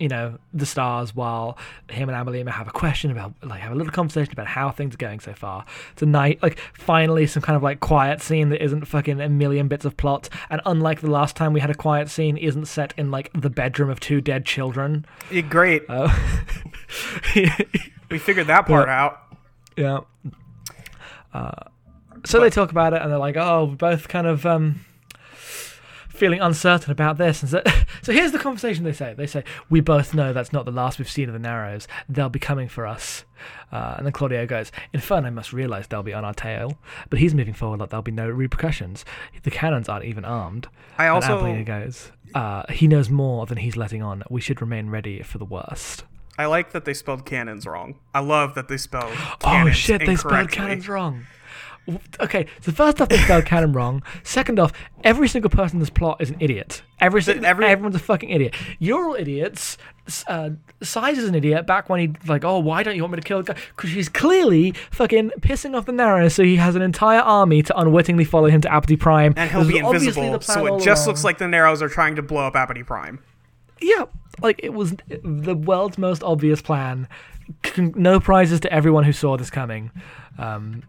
you 0.00 0.08
know 0.08 0.38
the 0.54 0.64
stars 0.66 1.14
while 1.14 1.56
him 1.90 2.08
and 2.08 2.16
Ambelina 2.16 2.50
have 2.50 2.66
a 2.66 2.72
question 2.72 3.10
about 3.10 3.34
like 3.42 3.60
have 3.60 3.72
a 3.72 3.74
little 3.74 3.92
conversation 3.92 4.32
about 4.32 4.46
how 4.46 4.70
things 4.70 4.94
are 4.94 4.98
going 4.98 5.20
so 5.20 5.34
far. 5.34 5.64
It's 5.92 6.02
a 6.02 6.06
night 6.06 6.42
like 6.42 6.58
finally 6.72 7.26
some 7.26 7.42
kind 7.42 7.56
of 7.56 7.62
like 7.62 7.80
quiet 7.80 8.22
scene 8.22 8.48
that 8.48 8.64
isn't 8.64 8.86
fucking 8.86 9.20
a 9.20 9.28
million 9.28 9.68
bits 9.68 9.84
of 9.84 9.96
plot, 9.96 10.28
and 10.48 10.60
unlike 10.66 11.00
the 11.02 11.10
last 11.10 11.36
time 11.36 11.52
we 11.52 11.60
had 11.60 11.70
a 11.70 11.74
quiet 11.74 12.08
scene, 12.08 12.36
isn't 12.36 12.64
set 12.66 12.94
in 12.96 13.10
like 13.10 13.30
the 13.34 13.50
bedroom 13.50 13.90
of 13.90 14.00
two 14.00 14.20
dead 14.20 14.44
children. 14.46 15.04
Yeah, 15.30 15.42
great 15.42 15.84
Uh, 15.88 16.08
we 18.10 18.18
figured 18.18 18.46
that 18.48 18.66
part 18.66 18.88
Yeah. 18.88 18.94
out 19.04 19.20
Yeah. 19.76 20.00
Uh, 21.32 21.52
so 22.24 22.40
they 22.40 22.50
talk 22.50 22.70
about 22.70 22.92
it, 22.92 23.00
and 23.02 23.10
they're 23.10 23.18
like, 23.18 23.36
"Oh, 23.36 23.66
we're 23.66 23.76
both 23.76 24.08
kind 24.08 24.26
of 24.26 24.44
um, 24.44 24.80
feeling 26.20 26.40
uncertain 26.40 26.92
about 26.92 27.18
this." 27.18 27.42
And 27.42 27.50
so, 27.50 27.62
so 28.02 28.12
here's 28.12 28.30
the 28.32 28.38
conversation 28.38 28.84
they 28.84 28.92
say. 28.92 29.14
They 29.14 29.26
say, 29.26 29.42
"We 29.68 29.80
both 29.80 30.14
know 30.14 30.32
that's 30.32 30.52
not 30.52 30.64
the 30.66 30.70
last 30.70 30.98
we've 30.98 31.10
seen 31.10 31.28
of 31.28 31.32
the 31.32 31.38
Narrows. 31.40 31.88
They'll 32.08 32.28
be 32.28 32.38
coming 32.38 32.68
for 32.68 32.86
us." 32.86 33.24
Uh, 33.72 33.94
and 33.96 34.06
then 34.06 34.12
Claudio 34.12 34.46
goes, 34.46 34.70
"Inferno 34.92 35.30
must 35.30 35.52
realize 35.52 35.86
they'll 35.88 36.02
be 36.02 36.14
on 36.14 36.24
our 36.24 36.34
tail, 36.34 36.78
but 37.08 37.18
he's 37.18 37.34
moving 37.34 37.54
forward 37.54 37.80
like 37.80 37.88
there'll 37.90 38.02
be 38.02 38.12
no 38.12 38.28
repercussions. 38.28 39.04
The 39.42 39.50
cannons 39.50 39.88
aren't 39.88 40.04
even 40.04 40.24
armed." 40.24 40.68
I 40.98 41.08
also- 41.08 41.44
and 41.44 41.66
goes, 41.66 42.12
uh, 42.34 42.64
"He 42.70 42.86
knows 42.86 43.10
more 43.10 43.46
than 43.46 43.58
he's 43.58 43.76
letting 43.76 44.02
on. 44.02 44.22
We 44.30 44.40
should 44.40 44.60
remain 44.60 44.90
ready 44.90 45.22
for 45.22 45.38
the 45.38 45.44
worst." 45.46 46.04
I 46.38 46.46
like 46.46 46.72
that 46.72 46.86
they 46.86 46.94
spelled 46.94 47.26
cannons 47.26 47.66
wrong. 47.66 47.96
I 48.14 48.20
love 48.20 48.54
that 48.54 48.68
they 48.68 48.78
spelled 48.78 49.12
Oh 49.44 49.70
shit, 49.70 50.06
they 50.06 50.16
spelled 50.16 50.50
cannons 50.50 50.88
wrong. 50.88 51.26
Okay, 52.20 52.46
so 52.60 52.70
first 52.70 53.00
off, 53.00 53.08
they 53.08 53.16
spelled 53.18 53.46
cannon 53.46 53.72
wrong. 53.72 54.02
Second 54.22 54.60
off, 54.60 54.72
every 55.02 55.26
single 55.26 55.50
person 55.50 55.76
in 55.76 55.80
this 55.80 55.90
plot 55.90 56.18
is 56.20 56.30
an 56.30 56.36
idiot. 56.38 56.82
Every, 57.00 57.20
single, 57.22 57.44
every- 57.46 57.66
everyone's 57.66 57.96
a 57.96 58.00
fucking 58.00 58.30
idiot. 58.30 58.54
You're 58.78 59.04
all 59.06 59.14
idiots. 59.14 59.76
Uh, 60.28 60.50
Size 60.82 61.18
is 61.18 61.28
an 61.28 61.34
idiot. 61.34 61.66
Back 61.66 61.88
when 61.88 62.00
he 62.00 62.12
like, 62.28 62.44
oh, 62.44 62.58
why 62.60 62.82
don't 62.84 62.94
you 62.94 63.02
want 63.02 63.12
me 63.14 63.16
to 63.20 63.26
kill 63.26 63.42
the 63.42 63.54
guy? 63.54 63.60
Because 63.76 63.90
he's 63.90 64.08
clearly 64.08 64.72
fucking 64.92 65.30
pissing 65.40 65.74
off 65.76 65.86
the 65.86 65.92
Narrows, 65.92 66.34
so 66.34 66.44
he 66.44 66.56
has 66.56 66.76
an 66.76 66.82
entire 66.82 67.20
army 67.20 67.62
to 67.62 67.76
unwittingly 67.78 68.24
follow 68.24 68.48
him 68.48 68.60
to 68.60 68.72
Apathy 68.72 68.96
Prime. 68.96 69.34
And 69.36 69.50
he'll 69.50 69.64
be 69.66 69.80
obviously 69.82 70.08
invisible, 70.26 70.32
the 70.32 70.38
plan 70.38 70.58
so 70.58 70.76
it 70.76 70.82
just 70.84 71.04
along. 71.06 71.14
looks 71.14 71.24
like 71.24 71.38
the 71.38 71.48
Narrows 71.48 71.82
are 71.82 71.88
trying 71.88 72.14
to 72.16 72.22
blow 72.22 72.46
up 72.46 72.54
Apathy 72.54 72.82
Prime. 72.84 73.18
Yeah, 73.80 74.04
like 74.42 74.60
it 74.62 74.74
was 74.74 74.94
the 75.24 75.54
world's 75.54 75.98
most 75.98 76.22
obvious 76.22 76.60
plan. 76.62 77.08
No 77.76 78.20
prizes 78.20 78.60
to 78.60 78.72
everyone 78.72 79.04
who 79.04 79.12
saw 79.12 79.36
this 79.36 79.50
coming. 79.50 79.90
Um, 80.38 80.82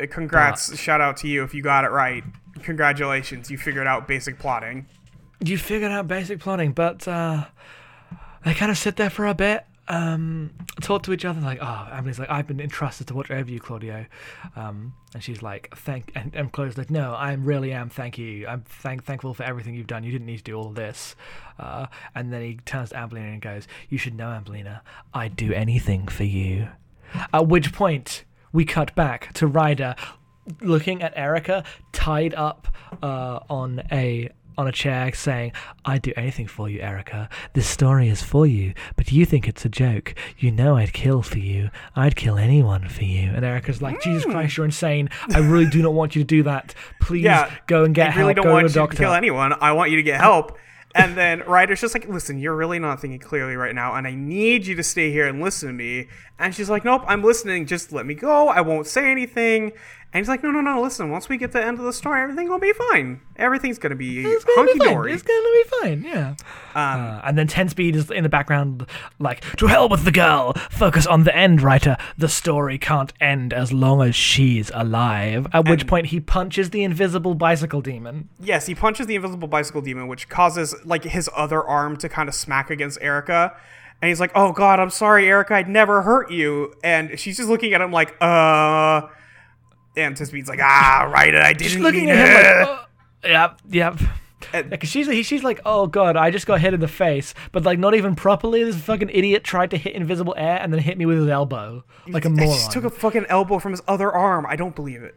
Uh, 0.00 0.06
Congrats, 0.06 0.76
shout 0.78 1.00
out 1.00 1.16
to 1.18 1.28
you 1.28 1.42
if 1.44 1.54
you 1.54 1.62
got 1.62 1.84
it 1.84 1.90
right. 1.90 2.24
Congratulations, 2.62 3.50
you 3.50 3.58
figured 3.58 3.86
out 3.86 4.06
basic 4.08 4.38
plotting. 4.38 4.86
you 5.44 5.56
figured 5.58 5.92
out 5.92 6.08
basic 6.08 6.40
plotting, 6.40 6.72
but 6.72 7.06
uh, 7.06 7.44
they 8.44 8.54
kind 8.54 8.70
of 8.70 8.78
sit 8.78 8.96
there 8.96 9.10
for 9.10 9.26
a 9.26 9.34
bit, 9.34 9.64
um, 9.88 10.50
talk 10.80 11.02
to 11.04 11.12
each 11.12 11.24
other, 11.24 11.40
like, 11.40 11.58
oh, 11.62 11.88
Emily's 11.92 12.18
like, 12.18 12.28
I've 12.30 12.46
been 12.46 12.60
entrusted 12.60 13.06
to 13.08 13.14
watch 13.14 13.30
over 13.30 13.50
you, 13.50 13.60
Claudio. 13.60 14.06
Um, 14.56 14.92
and 15.14 15.22
she's 15.22 15.40
like, 15.40 15.74
thank, 15.76 16.12
and, 16.14 16.34
and 16.34 16.52
Claudio's 16.52 16.76
like, 16.76 16.90
no, 16.90 17.14
I 17.14 17.32
really 17.32 17.72
am, 17.72 17.88
thank 17.88 18.18
you. 18.18 18.46
I'm 18.46 18.62
thank- 18.62 19.04
thankful 19.04 19.32
for 19.34 19.44
everything 19.44 19.74
you've 19.74 19.86
done. 19.86 20.04
You 20.04 20.12
didn't 20.12 20.26
need 20.26 20.38
to 20.38 20.44
do 20.44 20.54
all 20.56 20.66
of 20.68 20.74
this. 20.74 21.16
Uh, 21.58 21.86
and 22.14 22.32
then 22.32 22.42
he 22.42 22.58
turns 22.66 22.90
to 22.90 22.96
Ambelina 22.96 23.32
and 23.32 23.40
goes, 23.40 23.66
you 23.88 23.98
should 23.98 24.14
know, 24.14 24.26
Ambelina, 24.26 24.80
I'd 25.14 25.36
do 25.36 25.52
anything 25.52 26.06
for 26.08 26.24
you. 26.24 26.68
At 27.32 27.46
which 27.48 27.72
point, 27.72 28.24
we 28.52 28.64
cut 28.64 28.94
back 28.94 29.32
to 29.34 29.46
Ryder 29.46 29.94
looking 30.62 31.02
at 31.02 31.12
Erica 31.16 31.64
tied 31.92 32.34
up 32.34 32.68
uh, 33.02 33.40
on 33.50 33.82
a 33.92 34.30
on 34.56 34.66
a 34.66 34.72
chair 34.72 35.12
saying, 35.14 35.52
I'd 35.84 36.02
do 36.02 36.12
anything 36.16 36.48
for 36.48 36.68
you, 36.68 36.80
Erica. 36.80 37.28
This 37.52 37.68
story 37.68 38.08
is 38.08 38.22
for 38.24 38.44
you, 38.44 38.74
but 38.96 39.12
you 39.12 39.24
think 39.24 39.46
it's 39.46 39.64
a 39.64 39.68
joke. 39.68 40.16
You 40.36 40.50
know 40.50 40.76
I'd 40.76 40.92
kill 40.92 41.22
for 41.22 41.38
you. 41.38 41.70
I'd 41.94 42.16
kill 42.16 42.38
anyone 42.38 42.88
for 42.88 43.04
you. 43.04 43.30
And 43.32 43.44
Erica's 43.44 43.80
like, 43.80 44.02
Jesus 44.02 44.24
Christ, 44.24 44.56
you're 44.56 44.66
insane. 44.66 45.10
I 45.32 45.38
really 45.38 45.70
do 45.70 45.80
not 45.80 45.92
want 45.94 46.16
you 46.16 46.22
to 46.22 46.26
do 46.26 46.42
that. 46.42 46.74
Please 47.00 47.22
Yeah, 47.22 47.54
go 47.68 47.84
and 47.84 47.94
get 47.94 48.16
I 48.16 48.18
really 48.18 48.34
help. 48.34 48.36
don't 48.36 48.44
Go 48.46 48.52
want 48.54 48.68
to 48.72 48.80
a 48.80 48.82
you 48.82 48.90
to 48.90 48.96
kill 48.96 49.12
anyone. 49.12 49.52
I 49.60 49.70
want 49.72 49.92
you 49.92 49.96
to 49.98 50.02
get 50.02 50.20
help. 50.20 50.58
And 50.94 51.16
then 51.16 51.40
Ryder's 51.40 51.80
just 51.80 51.94
like, 51.94 52.08
listen, 52.08 52.38
you're 52.38 52.56
really 52.56 52.78
not 52.78 53.00
thinking 53.00 53.18
clearly 53.18 53.56
right 53.56 53.74
now, 53.74 53.94
and 53.94 54.06
I 54.06 54.14
need 54.14 54.66
you 54.66 54.74
to 54.74 54.82
stay 54.82 55.12
here 55.12 55.26
and 55.26 55.40
listen 55.40 55.68
to 55.68 55.74
me. 55.74 56.08
And 56.38 56.54
she's 56.54 56.70
like, 56.70 56.84
nope, 56.84 57.02
I'm 57.06 57.22
listening. 57.22 57.66
Just 57.66 57.92
let 57.92 58.06
me 58.06 58.14
go. 58.14 58.48
I 58.48 58.62
won't 58.62 58.86
say 58.86 59.10
anything. 59.10 59.72
And 60.10 60.20
he's 60.22 60.28
like, 60.28 60.42
no, 60.42 60.50
no, 60.50 60.62
no, 60.62 60.80
listen. 60.80 61.10
Once 61.10 61.28
we 61.28 61.36
get 61.36 61.52
to 61.52 61.58
the 61.58 61.64
end 61.66 61.78
of 61.78 61.84
the 61.84 61.92
story, 61.92 62.22
everything 62.22 62.48
will 62.48 62.58
be 62.58 62.72
fine. 62.72 63.20
Everything's 63.36 63.78
gonna 63.78 63.94
be 63.94 64.24
It's 64.24 64.42
gonna 64.42 64.56
hunky 64.56 64.72
be 64.72 64.78
fine. 64.86 64.94
dory. 64.94 65.12
It's 65.12 65.22
gonna 65.22 65.42
be 65.52 65.64
fine. 65.82 66.02
Yeah. 66.02 66.28
Um, 66.74 67.00
Uh, 67.00 67.20
and 67.24 67.36
then 67.36 67.46
Ten 67.46 67.68
Speed 67.68 67.94
is 67.94 68.10
in 68.10 68.22
the 68.22 68.30
background, 68.30 68.86
like, 69.18 69.42
to 69.58 69.66
hell 69.66 69.86
with 69.86 70.04
the 70.06 70.10
girl. 70.10 70.54
Focus 70.70 71.06
on 71.06 71.24
the 71.24 71.36
end, 71.36 71.60
writer. 71.60 71.98
The 72.16 72.28
story 72.28 72.78
can't 72.78 73.12
end 73.20 73.52
as 73.52 73.70
long 73.70 74.00
as 74.00 74.16
she's 74.16 74.70
alive. 74.74 75.46
At 75.52 75.68
which 75.68 75.86
point 75.86 76.06
he 76.06 76.20
punches 76.20 76.70
the 76.70 76.84
invisible 76.84 77.34
bicycle 77.34 77.82
demon. 77.82 78.30
Yes, 78.40 78.64
he 78.64 78.74
punches 78.74 79.06
the 79.08 79.14
invisible 79.14 79.46
bicycle 79.48 79.82
demon, 79.82 80.08
which 80.08 80.30
causes 80.30 80.74
like 80.86 81.04
his 81.04 81.28
other 81.36 81.62
arm 81.62 81.98
to 81.98 82.08
kind 82.08 82.30
of 82.30 82.34
smack 82.34 82.70
against 82.70 82.98
Erica. 83.02 83.52
And 84.00 84.08
he's 84.08 84.20
like, 84.20 84.30
"Oh 84.34 84.52
God, 84.52 84.80
I'm 84.80 84.90
sorry, 84.90 85.28
Erica. 85.28 85.54
I'd 85.54 85.68
never 85.68 86.00
hurt 86.02 86.30
you." 86.30 86.72
And 86.82 87.18
she's 87.20 87.36
just 87.36 87.50
looking 87.50 87.74
at 87.74 87.82
him 87.82 87.92
like, 87.92 88.14
"Uh." 88.22 89.02
And 89.96 90.16
Ten 90.16 90.26
Speed's 90.26 90.48
like, 90.48 90.60
"Ah, 90.62 91.10
right, 91.12 91.34
I 91.34 91.52
didn't 91.52 91.70
Just 91.70 91.78
looking 91.80 92.06
mean 92.06 92.10
at 92.10 92.26
him 92.26 92.62
it." 92.62 92.68
like, 92.68 92.78
oh, 93.24 93.28
yep, 93.28 93.60
yep. 93.70 94.00
And- 94.52 94.70
Yeah, 94.70 94.76
cause 94.76 94.88
she's 94.88 95.06
he- 95.08 95.22
she's 95.24 95.42
like, 95.42 95.60
oh 95.66 95.86
god, 95.88 96.16
I 96.16 96.30
just 96.30 96.46
got 96.46 96.60
hit 96.60 96.72
in 96.72 96.80
the 96.80 96.86
face, 96.88 97.34
but 97.52 97.64
like 97.64 97.78
not 97.78 97.94
even 97.94 98.14
properly. 98.14 98.62
This 98.62 98.76
fucking 98.76 99.10
idiot 99.12 99.42
tried 99.44 99.70
to 99.72 99.76
hit 99.76 99.94
invisible 99.94 100.34
air 100.38 100.58
and 100.62 100.72
then 100.72 100.80
hit 100.80 100.96
me 100.96 101.04
with 101.06 101.18
his 101.18 101.26
elbow, 101.28 101.84
like 102.06 102.24
a 102.24 102.30
moron. 102.30 102.46
just 102.54 102.70
took 102.70 102.84
a 102.84 102.90
fucking 102.90 103.26
elbow 103.28 103.58
from 103.58 103.72
his 103.72 103.82
other 103.88 104.10
arm. 104.12 104.46
I 104.48 104.54
don't 104.56 104.74
believe 104.76 105.02
it. 105.02 105.16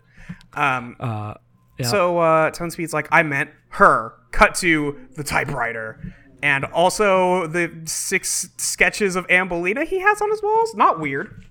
Um, 0.54 0.96
uh, 1.00 1.36
yeah. 1.78 1.86
So 1.88 2.18
uh, 2.18 2.50
Ten 2.52 2.72
Speed's 2.72 2.94
like, 2.94 3.08
I 3.12 3.22
meant 3.24 3.52
her. 3.70 4.14
Cut 4.32 4.56
to 4.56 4.98
the 5.16 5.24
typewriter. 5.24 6.02
And 6.44 6.66
also 6.66 7.46
the 7.48 7.72
six 7.86 8.50
sketches 8.58 9.16
of 9.16 9.28
Ambelina 9.28 9.86
he 9.86 10.00
has 10.00 10.20
on 10.22 10.32
his 10.32 10.42
walls. 10.42 10.74
Not 10.74 11.00
weird. 11.00 11.46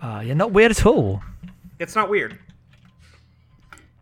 uh, 0.00 0.22
yeah, 0.24 0.34
not 0.34 0.52
weird 0.52 0.70
at 0.70 0.86
all. 0.86 1.22
It's 1.80 1.96
not 1.96 2.08
weird. 2.08 2.38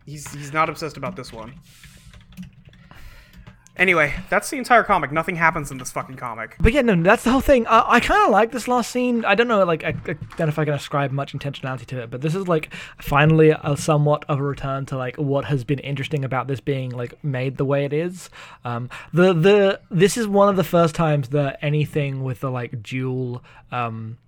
He's 0.04 0.30
he's 0.32 0.52
not 0.52 0.68
obsessed 0.68 0.96
about 0.96 1.16
this 1.16 1.32
one. 1.32 1.54
Anyway, 3.76 4.12
that's 4.28 4.50
the 4.50 4.56
entire 4.56 4.82
comic. 4.82 5.12
Nothing 5.12 5.36
happens 5.36 5.70
in 5.70 5.78
this 5.78 5.92
fucking 5.92 6.16
comic. 6.16 6.56
But 6.58 6.72
yeah, 6.72 6.82
no, 6.82 7.00
that's 7.00 7.22
the 7.22 7.30
whole 7.30 7.40
thing. 7.40 7.64
I, 7.68 7.84
I 7.86 8.00
kind 8.00 8.24
of 8.24 8.30
like 8.30 8.50
this 8.50 8.66
last 8.66 8.90
scene. 8.90 9.24
I 9.24 9.36
don't 9.36 9.46
know, 9.46 9.62
like, 9.64 9.84
I, 9.84 9.90
I 9.90 9.92
don't 9.92 10.40
know 10.40 10.48
if 10.48 10.58
I 10.58 10.64
can 10.64 10.74
ascribe 10.74 11.12
much 11.12 11.32
intentionality 11.32 11.86
to 11.86 12.02
it, 12.02 12.10
but 12.10 12.20
this 12.20 12.34
is 12.34 12.48
like 12.48 12.74
finally 13.00 13.50
a 13.50 13.76
somewhat 13.76 14.24
of 14.28 14.40
a 14.40 14.42
return 14.42 14.84
to 14.86 14.96
like 14.96 15.14
what 15.14 15.44
has 15.44 15.62
been 15.62 15.78
interesting 15.78 16.24
about 16.24 16.48
this 16.48 16.58
being 16.58 16.90
like 16.90 17.22
made 17.22 17.56
the 17.56 17.64
way 17.64 17.84
it 17.84 17.92
is. 17.92 18.30
Um, 18.64 18.90
the 19.12 19.32
the 19.32 19.80
this 19.92 20.16
is 20.16 20.26
one 20.26 20.48
of 20.48 20.56
the 20.56 20.64
first 20.64 20.96
times 20.96 21.28
that 21.28 21.60
anything 21.62 22.24
with 22.24 22.40
the 22.40 22.50
like 22.50 22.82
dual 22.82 23.44
um 23.70 24.18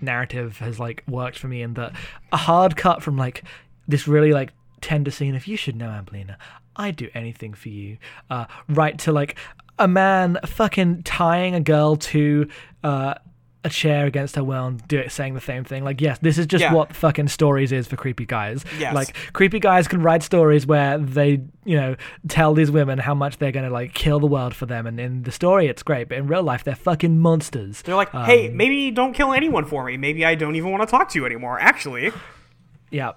narrative 0.00 0.58
has 0.58 0.78
like 0.78 1.02
worked 1.08 1.38
for 1.38 1.48
me, 1.48 1.62
and 1.62 1.76
that 1.76 1.92
a 2.32 2.36
hard 2.36 2.76
cut 2.76 3.02
from 3.02 3.16
like 3.16 3.44
this 3.86 4.06
really 4.06 4.32
like 4.32 4.52
tender 4.80 5.10
scene 5.10 5.34
of 5.34 5.46
you 5.46 5.56
should 5.56 5.76
know 5.76 5.88
Ambelina, 5.88 6.36
I'd 6.76 6.96
do 6.96 7.08
anything 7.14 7.54
for 7.54 7.68
you. 7.68 7.98
Uh, 8.30 8.46
right 8.68 8.98
to 9.00 9.12
like 9.12 9.36
a 9.78 9.88
man 9.88 10.38
fucking 10.46 11.02
tying 11.02 11.54
a 11.54 11.60
girl 11.60 11.96
to 11.96 12.48
uh, 12.82 13.14
a 13.68 13.70
chair 13.70 14.06
against 14.06 14.36
her 14.36 14.42
will 14.44 14.66
and 14.66 14.86
do 14.88 14.98
it 14.98 15.12
saying 15.12 15.34
the 15.34 15.40
same 15.40 15.64
thing. 15.64 15.84
Like, 15.84 16.00
yes, 16.00 16.18
this 16.20 16.38
is 16.38 16.46
just 16.46 16.62
Yeah. 16.62 16.72
what 16.74 16.94
fucking 16.94 17.28
stories 17.28 17.70
is 17.72 17.86
for 17.86 17.96
creepy 17.96 18.26
guys. 18.26 18.64
Yes. 18.78 18.94
Like 18.94 19.14
creepy 19.32 19.60
guys 19.60 19.86
can 19.88 20.02
write 20.02 20.22
stories 20.22 20.66
where 20.66 20.98
they, 20.98 21.40
you 21.64 21.76
know, 21.76 21.96
tell 22.28 22.54
these 22.54 22.70
women 22.70 22.98
how 22.98 23.14
much 23.14 23.38
they're 23.38 23.52
gonna 23.52 23.70
like 23.70 23.94
kill 23.94 24.18
the 24.20 24.26
world 24.26 24.54
for 24.54 24.66
them 24.66 24.86
and 24.86 24.98
in 24.98 25.22
the 25.22 25.32
story 25.32 25.66
it's 25.68 25.82
great, 25.82 26.08
but 26.08 26.18
in 26.18 26.26
real 26.26 26.42
life 26.42 26.64
they're 26.64 26.74
fucking 26.74 27.18
monsters. 27.20 27.82
They're 27.82 27.94
like, 27.96 28.14
Um, 28.14 28.24
hey, 28.24 28.48
maybe 28.48 28.90
don't 28.90 29.12
kill 29.12 29.32
anyone 29.32 29.64
for 29.64 29.84
me. 29.84 29.96
Maybe 29.96 30.24
I 30.24 30.34
don't 30.34 30.56
even 30.56 30.70
want 30.70 30.82
to 30.82 30.90
talk 30.90 31.08
to 31.10 31.18
you 31.18 31.26
anymore. 31.26 31.58
Actually, 31.60 32.12
Yeah. 32.90 33.12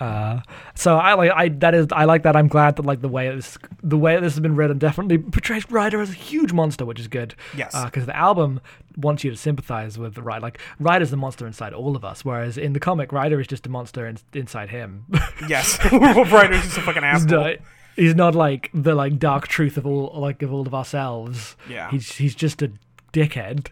Uh, 0.00 0.40
so 0.74 0.96
I 0.96 1.12
like 1.12 1.30
I 1.30 1.48
that 1.48 1.74
is 1.74 1.86
I 1.92 2.06
like 2.06 2.22
that. 2.22 2.34
I'm 2.34 2.48
glad 2.48 2.76
that 2.76 2.86
like 2.86 3.02
the 3.02 3.08
way 3.08 3.34
this 3.34 3.58
the 3.82 3.98
way 3.98 4.18
this 4.18 4.32
has 4.32 4.40
been 4.40 4.56
written 4.56 4.78
definitely 4.78 5.18
portrays 5.18 5.70
Ryder 5.70 6.00
as 6.00 6.10
a 6.10 6.14
huge 6.14 6.54
monster, 6.54 6.86
which 6.86 6.98
is 6.98 7.06
good. 7.06 7.34
Yes. 7.54 7.76
Because 7.84 8.06
the 8.06 8.16
album 8.16 8.62
wants 8.96 9.24
you 9.24 9.30
to 9.30 9.36
sympathize 9.36 9.98
with 9.98 10.16
Ryder. 10.16 10.40
Like 10.40 10.58
Ryder's 10.78 11.10
the 11.10 11.18
monster 11.18 11.46
inside 11.46 11.74
all 11.74 11.96
of 11.96 12.04
us, 12.04 12.24
whereas 12.24 12.56
in 12.56 12.72
the 12.72 12.80
comic, 12.80 13.12
Ryder 13.12 13.38
is 13.40 13.46
just 13.46 13.66
a 13.66 13.68
monster 13.68 14.06
in, 14.06 14.16
inside 14.32 14.70
him. 14.70 15.04
yes, 15.48 15.76
Brighter's 15.90 16.62
just 16.62 16.78
a 16.78 16.80
fucking 16.80 17.04
asshole. 17.04 17.38
not, 17.38 17.56
he's 17.94 18.14
not 18.14 18.34
like 18.34 18.70
the 18.72 18.94
like 18.94 19.18
dark 19.18 19.48
truth 19.48 19.76
of 19.76 19.86
all 19.86 20.12
like 20.14 20.40
of 20.42 20.50
all 20.50 20.66
of 20.66 20.74
ourselves. 20.74 21.56
Yeah. 21.68 21.90
He's 21.90 22.12
he's 22.12 22.34
just 22.34 22.62
a 22.62 22.72
dickhead. 23.12 23.68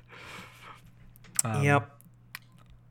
Um, 1.43 1.63
yep. 1.63 1.91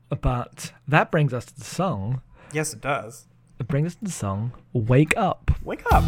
But 0.08 0.72
that 0.88 1.12
brings 1.12 1.32
us 1.32 1.44
to 1.46 1.54
the 1.54 1.64
song. 1.64 2.22
Yes, 2.52 2.72
it 2.72 2.80
does. 2.80 3.26
It 3.58 3.68
brings 3.68 3.88
us 3.88 3.94
to 3.96 4.04
the 4.04 4.10
song 4.10 4.52
"Wake 4.72 5.16
Up." 5.16 5.50
Wake 5.62 5.84
up. 5.92 6.04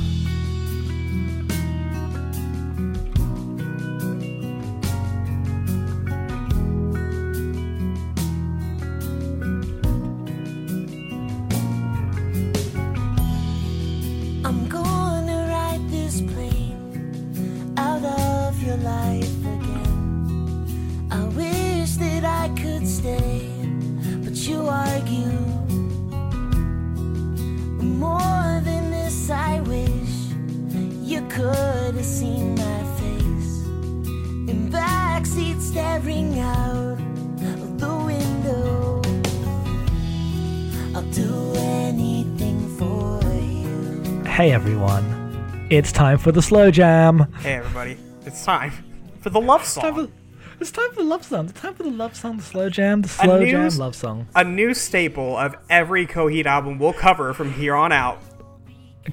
It's 45.70 45.92
time 45.92 46.18
for 46.18 46.32
the 46.32 46.42
slow 46.42 46.70
jam. 46.70 47.32
Hey, 47.40 47.54
everybody. 47.54 47.96
It's 48.26 48.44
time 48.44 48.72
for 49.20 49.30
the 49.30 49.40
love 49.40 49.60
Time 49.62 49.66
song. 49.68 50.06
for 50.08 50.12
It's 50.60 50.70
time 50.70 50.90
for 50.90 50.96
the 50.96 51.02
love 51.08 51.24
song. 51.24 51.48
It's 51.48 51.60
time 51.60 51.74
for 51.74 51.82
the 51.84 51.90
love 51.90 52.14
song, 52.16 52.36
the 52.36 52.42
slow 52.42 52.68
jam, 52.68 53.02
the 53.02 53.08
slow 53.08 53.44
jam 53.44 53.62
news- 53.62 53.78
love 53.78 53.94
song. 53.94 54.26
A 54.34 54.44
new 54.44 54.74
staple 54.74 55.36
of 55.36 55.54
every 55.70 56.06
Coheed 56.06 56.46
album 56.46 56.78
we'll 56.78 56.92
cover 56.92 57.32
from 57.32 57.52
here 57.52 57.74
on 57.74 57.92
out. 57.92 58.18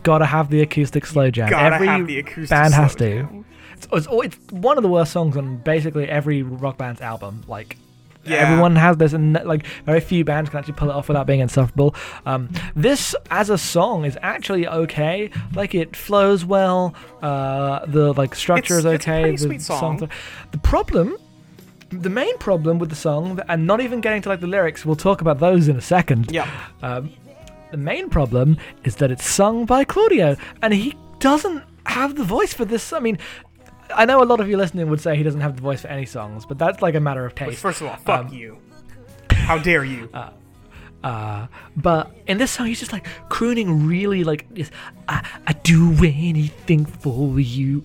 Gotta 0.04 0.26
have 0.26 0.50
the 0.50 0.62
acoustic 0.62 1.06
slow 1.06 1.32
jam. 1.32 1.50
Gotta 1.50 1.76
every 1.76 1.88
have 1.88 2.06
the 2.08 2.20
acoustic 2.20 2.50
band 2.50 2.74
has 2.74 2.96
to. 2.96 3.24
jam. 3.24 3.46
It's, 3.74 3.88
it's, 3.91 4.08
it's 4.12 4.38
one 4.52 4.78
of 4.78 4.84
the 4.84 4.89
worst 4.89 5.12
songs 5.12 5.38
on 5.38 5.58
basically 5.58 6.10
every 6.10 6.41
rock 6.41 6.78
band's 6.78 7.00
album. 7.02 7.43
Like 7.48 7.78
Yeah. 8.30 8.38
everyone 8.38 8.76
has 8.76 8.98
this, 8.98 9.13
and 9.13 9.34
like 9.46 9.66
very 9.86 10.00
few 10.00 10.24
bands 10.24 10.50
can 10.50 10.60
actually 10.60 10.74
pull 10.76 10.90
it 10.90 10.94
off 10.94 11.08
without 11.08 11.28
being 11.28 11.40
insufferable. 11.40 11.96
Um, 12.26 12.50
this 12.76 13.16
as 13.32 13.50
a 13.50 13.58
song 13.58 14.06
is 14.06 14.18
actually 14.22 14.68
okay. 14.68 15.30
Like 15.56 15.74
it 15.76 15.96
flows 15.96 16.46
well. 16.46 16.94
Uh, 17.22 17.86
the 17.86 18.13
like 18.13 18.36
structure 18.36 18.80
It's- 18.80 18.86
is 18.96 19.08
okay. 19.08 19.32
the 19.32 19.38
sweet 19.38 19.62
song. 19.62 20.00
songs- 20.00 20.12
The 20.52 20.58
problem. 20.60 21.16
The 21.90 22.10
main 22.10 22.38
problem 22.38 22.80
with 22.80 22.90
the 22.90 22.98
song, 22.98 23.40
and 23.48 23.66
not 23.66 23.80
even 23.80 24.02
getting 24.02 24.22
to 24.24 24.30
like 24.30 24.42
the 24.42 24.48
lyrics, 24.48 24.86
we'll 24.86 24.98
talk 24.98 25.22
about 25.22 25.40
those 25.40 25.70
in 25.70 25.78
a 25.78 25.82
second. 25.82 26.30
Yeah. 26.32 26.50
Um, 26.82 27.12
the 27.72 27.78
main 27.78 28.10
problem 28.10 28.58
is 28.84 28.98
that 28.98 29.10
it's 29.10 29.26
sung 29.26 29.66
by 29.66 29.86
Claudio, 29.86 30.36
and 30.62 30.74
he 30.74 30.96
doesn't 31.20 31.63
have 31.86 32.16
the 32.16 32.26
voice 32.26 32.54
for 32.54 32.66
this. 32.66 32.92
I 32.92 33.00
mean, 33.00 33.18
I 33.95 34.06
know 34.06 34.21
a 34.21 34.26
lot 34.26 34.39
of 34.39 34.50
you 34.50 34.58
listening 34.58 34.89
would 34.89 35.02
say 35.02 35.15
he 35.15 35.23
doesn't 35.23 35.41
have 35.41 35.56
the 35.56 35.62
voice 35.62 35.82
for 35.82 35.88
any 35.88 36.06
songs, 36.06 36.45
but 36.45 36.58
that's 36.58 36.82
like 36.82 36.95
a 36.95 37.00
matter 37.00 37.26
of 37.26 37.36
taste. 37.36 37.60
First 37.60 37.82
of 37.82 37.88
all, 37.88 37.95
fuck 37.97 38.28
Um, 38.28 38.34
you. 38.34 38.58
How 39.32 39.58
dare 39.58 39.84
you? 39.86 40.10
Uh, 41.04 41.08
uh, 41.08 41.47
but 41.76 42.12
in 42.26 42.38
this 42.39 42.52
song, 42.52 42.65
he's 42.65 42.80
just 42.80 42.91
like 42.91 43.06
crooning 43.30 43.86
really 43.88 44.23
like, 44.23 44.45
I, 45.08 45.26
I 45.45 45.54
do 45.54 45.93
anything 46.04 46.86
for 46.86 47.39
you. 47.39 47.84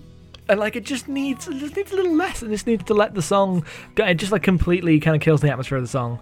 And 0.49 0.59
like 0.59 0.75
it 0.75 0.83
just 0.83 1.07
needs 1.07 1.47
it 1.47 1.57
just 1.59 1.75
needs 1.75 1.91
a 1.93 1.95
little 1.95 2.15
less. 2.15 2.41
and 2.41 2.51
just 2.51 2.67
needs 2.67 2.83
to 2.85 2.93
let 2.93 3.13
the 3.13 3.21
song 3.21 3.63
go. 3.95 4.03
It 4.03 4.15
just 4.15 4.31
like 4.33 4.43
completely 4.43 4.99
kind 4.99 5.15
of 5.15 5.21
kills 5.21 5.39
the 5.41 5.49
atmosphere 5.49 5.77
of 5.77 5.83
the 5.83 5.87
song, 5.87 6.19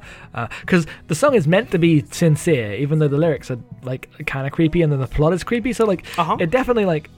because 0.61 0.85
the 1.07 1.15
song 1.15 1.33
is 1.33 1.47
meant 1.47 1.71
to 1.71 1.79
be 1.79 2.03
sincere, 2.11 2.73
even 2.73 2.99
though 2.99 3.07
the 3.07 3.17
lyrics 3.17 3.49
are 3.49 3.57
like 3.83 4.09
kind 4.27 4.45
of 4.45 4.51
creepy 4.53 4.81
and 4.83 4.91
then 4.91 4.99
the 4.99 5.07
plot 5.07 5.33
is 5.33 5.43
creepy. 5.43 5.73
So 5.73 5.85
like 5.85 6.05
Uh-huh. 6.19 6.37
it 6.39 6.51
definitely 6.51 6.85
like 6.85 7.09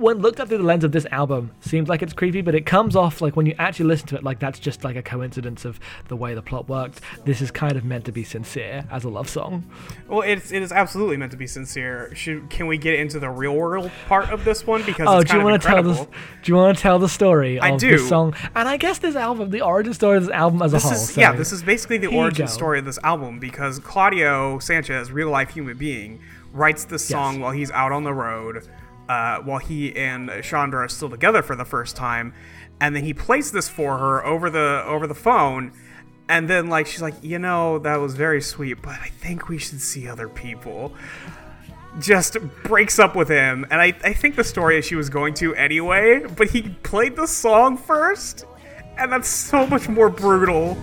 when 0.00 0.18
looked 0.18 0.40
at 0.40 0.48
through 0.48 0.58
the 0.58 0.64
lens 0.64 0.82
of 0.84 0.92
this 0.92 1.06
album 1.12 1.50
seems 1.60 1.88
like 1.88 2.02
it's 2.02 2.12
creepy 2.12 2.40
but 2.40 2.54
it 2.54 2.66
comes 2.66 2.96
off 2.96 3.20
like 3.20 3.36
when 3.36 3.46
you 3.46 3.54
actually 3.58 3.86
listen 3.86 4.06
to 4.08 4.16
it 4.16 4.24
like 4.24 4.38
that's 4.40 4.58
just 4.58 4.82
like 4.82 4.96
a 4.96 5.02
coincidence 5.02 5.64
of 5.64 5.78
the 6.08 6.16
way 6.16 6.34
the 6.34 6.42
plot 6.42 6.68
worked. 6.68 7.00
This 7.24 7.40
is 7.40 7.50
kind 7.50 7.76
of 7.76 7.84
meant 7.84 8.04
to 8.06 8.12
be 8.12 8.24
sincere 8.24 8.84
as 8.90 9.04
a 9.04 9.08
love 9.08 9.28
song. 9.28 9.64
Well, 10.08 10.22
it's 10.22 10.50
it 10.52 10.62
is 10.62 10.72
absolutely 10.72 11.16
meant 11.18 11.30
to 11.32 11.36
be 11.38 11.46
sincere. 11.46 12.14
Should 12.14 12.50
can 12.50 12.66
we 12.66 12.78
get 12.78 12.94
into 12.94 13.20
the 13.20 13.30
real 13.30 13.54
world 13.54 13.90
part 14.08 14.30
of 14.30 14.44
this 14.44 14.66
one? 14.66 14.82
Because 14.84 15.06
oh 15.08 15.18
it's 15.20 15.30
do 15.30 15.38
you 15.38 15.44
want 15.44 15.60
to 15.62 15.68
tell 15.68 15.82
this 15.82 15.98
do 15.98 16.06
you 16.52 16.56
want 16.56 16.76
to 16.76 16.82
tell 16.82 16.98
the 16.98 17.08
story 17.08 17.58
of 17.58 17.64
I 17.64 17.76
do. 17.76 17.90
this 17.90 18.08
song? 18.08 18.34
And 18.54 18.68
i 18.68 18.76
guess 18.76 18.98
this 18.98 19.16
album 19.16 19.50
the 19.50 19.60
origin 19.60 19.92
story 19.94 20.16
of 20.16 20.24
this 20.24 20.32
album 20.32 20.62
as 20.62 20.72
This 20.72 20.84
a 20.84 20.88
whole 20.88 20.96
is 20.96 21.14
so- 21.14 21.20
yeah, 21.20 21.32
this 21.32 21.52
is 21.52 21.62
basically 21.62 21.98
the 21.98 22.06
origin 22.08 22.46
go. 22.46 22.50
story 22.52 22.78
of 22.78 22.84
this 22.84 22.98
album 23.04 23.38
because 23.38 23.78
Claudio 23.78 24.58
Sanchez, 24.58 25.10
real 25.12 25.30
life 25.30 25.50
human 25.50 25.76
being, 25.76 26.20
writes 26.52 26.84
this 26.84 27.04
song 27.06 27.40
while 27.40 27.52
he's 27.52 27.70
out 27.70 27.92
on 27.92 28.04
the 28.04 28.12
road, 28.14 28.66
uh, 29.10 29.40
while 29.40 29.58
he 29.58 29.96
and 29.96 30.28
Chondra 30.28 30.84
are 30.84 30.88
still 30.88 31.10
together 31.10 31.42
for 31.42 31.56
the 31.56 31.64
first 31.64 31.96
time, 31.96 32.32
and 32.80 32.94
then 32.94 33.02
he 33.02 33.12
plays 33.12 33.50
this 33.50 33.68
for 33.68 33.98
her 33.98 34.24
over 34.24 34.48
the 34.48 34.84
over 34.86 35.08
the 35.08 35.16
phone, 35.16 35.72
and 36.28 36.48
then 36.48 36.68
like 36.68 36.86
she's 36.86 37.02
like, 37.02 37.14
you 37.20 37.40
know, 37.40 37.80
that 37.80 37.96
was 37.96 38.14
very 38.14 38.40
sweet, 38.40 38.80
but 38.80 39.00
I 39.00 39.08
think 39.08 39.48
we 39.48 39.58
should 39.58 39.80
see 39.80 40.06
other 40.06 40.28
people. 40.28 40.94
Just 41.98 42.38
breaks 42.62 43.00
up 43.00 43.16
with 43.16 43.28
him, 43.28 43.66
and 43.72 43.80
I, 43.80 43.86
I 44.04 44.12
think 44.12 44.36
the 44.36 44.44
story 44.44 44.78
is 44.78 44.84
she 44.84 44.94
was 44.94 45.10
going 45.10 45.34
to 45.34 45.56
anyway, 45.56 46.20
but 46.36 46.50
he 46.50 46.68
played 46.84 47.16
the 47.16 47.26
song 47.26 47.76
first, 47.76 48.44
and 48.96 49.10
that's 49.10 49.28
so 49.28 49.66
much 49.66 49.88
more 49.88 50.08
brutal. 50.08 50.78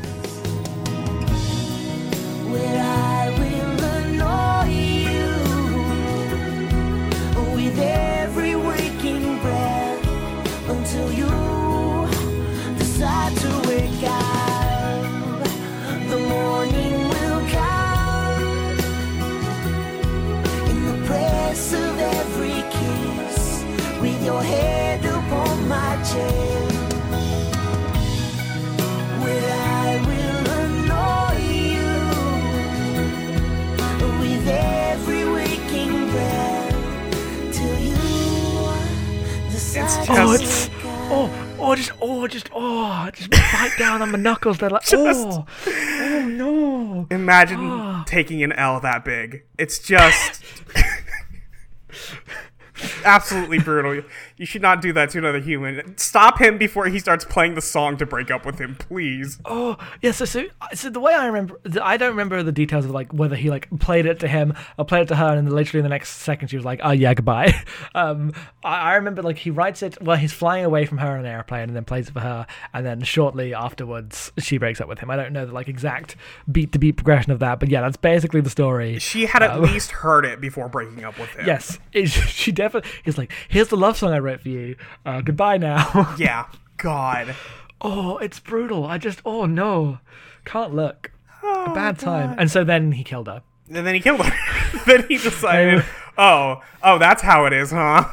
Down 43.77 44.01
on 44.01 44.11
my 44.11 44.17
knuckles 44.17 44.57
they're 44.57 44.69
like 44.69 44.83
oh 44.93 45.45
oh 45.67 46.25
no 46.27 47.07
Imagine 47.11 47.59
Ah. 47.59 48.03
taking 48.05 48.43
an 48.43 48.51
L 48.53 48.79
that 48.81 49.05
big. 49.05 49.43
It's 49.57 49.79
just 49.79 50.43
absolutely 53.05 53.59
brutal. 53.59 54.03
You 54.37 54.45
should 54.45 54.61
not 54.61 54.81
do 54.81 54.93
that 54.93 55.09
to 55.11 55.17
another 55.17 55.39
human. 55.39 55.97
Stop 55.97 56.39
him 56.39 56.59
before 56.59 56.85
he 56.85 56.99
starts 56.99 57.25
playing 57.25 57.55
the 57.55 57.61
song 57.61 57.97
to 57.97 58.05
break 58.05 58.29
up 58.29 58.45
with 58.45 58.59
him, 58.59 58.75
please. 58.75 59.39
Oh 59.45 59.77
yeah, 60.03 60.11
so, 60.11 60.25
so 60.25 60.45
so 60.75 60.91
the 60.91 60.99
way 60.99 61.15
I 61.15 61.25
remember, 61.25 61.59
I 61.81 61.97
don't 61.97 62.11
remember 62.11 62.43
the 62.43 62.51
details 62.51 62.85
of 62.85 62.91
like 62.91 63.11
whether 63.11 63.35
he 63.35 63.49
like 63.49 63.67
played 63.79 64.05
it 64.05 64.19
to 64.19 64.27
him 64.27 64.53
or 64.77 64.85
played 64.85 65.01
it 65.01 65.07
to 65.07 65.15
her, 65.15 65.35
and 65.35 65.47
then 65.47 65.55
literally 65.55 65.79
in 65.79 65.83
the 65.83 65.89
next 65.89 66.09
second 66.09 66.49
she 66.49 66.55
was 66.55 66.65
like, 66.65 66.81
"Oh 66.83 66.91
yeah, 66.91 67.13
goodbye." 67.13 67.53
Um, 67.95 68.33
I, 68.63 68.91
I 68.91 68.95
remember 68.95 69.23
like 69.23 69.37
he 69.37 69.49
writes 69.49 69.81
it 69.81 69.99
while 70.01 70.17
he's 70.17 70.33
flying 70.33 70.65
away 70.65 70.85
from 70.85 70.99
her 70.99 71.15
in 71.15 71.21
an 71.21 71.25
airplane, 71.25 71.63
and 71.63 71.75
then 71.75 71.83
plays 71.83 72.09
it 72.09 72.11
for 72.11 72.19
her, 72.19 72.45
and 72.73 72.85
then 72.85 73.01
shortly 73.01 73.53
afterwards 73.53 74.31
she 74.37 74.57
breaks 74.57 74.79
up 74.81 74.87
with 74.87 74.99
him. 74.99 75.09
I 75.09 75.15
don't 75.15 75.33
know 75.33 75.45
the 75.45 75.51
like 75.53 75.67
exact 75.67 76.15
beat 76.51 76.73
to 76.73 76.79
beat 76.79 76.97
progression 76.97 77.31
of 77.31 77.39
that, 77.39 77.59
but 77.59 77.69
yeah, 77.69 77.81
that's 77.81 77.97
basically 77.97 78.41
the 78.41 78.49
story. 78.49 78.99
She 78.99 79.25
had 79.25 79.41
at 79.41 79.61
least 79.61 79.91
heard 79.91 80.25
it 80.25 80.39
before 80.39 80.69
breaking 80.69 81.03
up 81.03 81.17
with 81.17 81.29
him. 81.31 81.45
Yes, 81.47 81.79
it, 81.93 82.07
she 82.09 82.51
definitely 82.51 82.89
is 83.05 83.17
like, 83.17 83.31
"Here's 83.47 83.69
the 83.69 83.77
love 83.77 83.97
song 83.97 84.11
I 84.11 84.19
wrote 84.19 84.26
for 84.35 84.49
you. 84.49 84.75
Uh, 85.05 85.21
goodbye 85.21 85.57
now." 85.57 86.15
Yeah. 86.17 86.45
God. 86.77 87.35
oh, 87.81 88.17
it's 88.17 88.39
brutal. 88.39 88.85
I 88.85 88.97
just 88.97 89.21
oh 89.25 89.45
no, 89.45 89.99
can't 90.45 90.75
look. 90.75 91.11
Oh, 91.41 91.65
A 91.71 91.73
bad 91.73 91.97
time. 91.97 92.35
And 92.37 92.51
so 92.51 92.63
then 92.63 92.91
he 92.91 93.03
killed 93.03 93.27
her. 93.27 93.41
And 93.73 93.85
then 93.85 93.93
he 93.95 93.99
killed 93.99 94.21
her. 94.21 94.79
then 94.85 95.07
he 95.07 95.17
decided, 95.17 95.83
oh, 96.17 96.61
oh, 96.83 96.97
that's 96.99 97.21
how 97.21 97.45
it 97.45 97.53
is, 97.53 97.71
huh? 97.71 98.05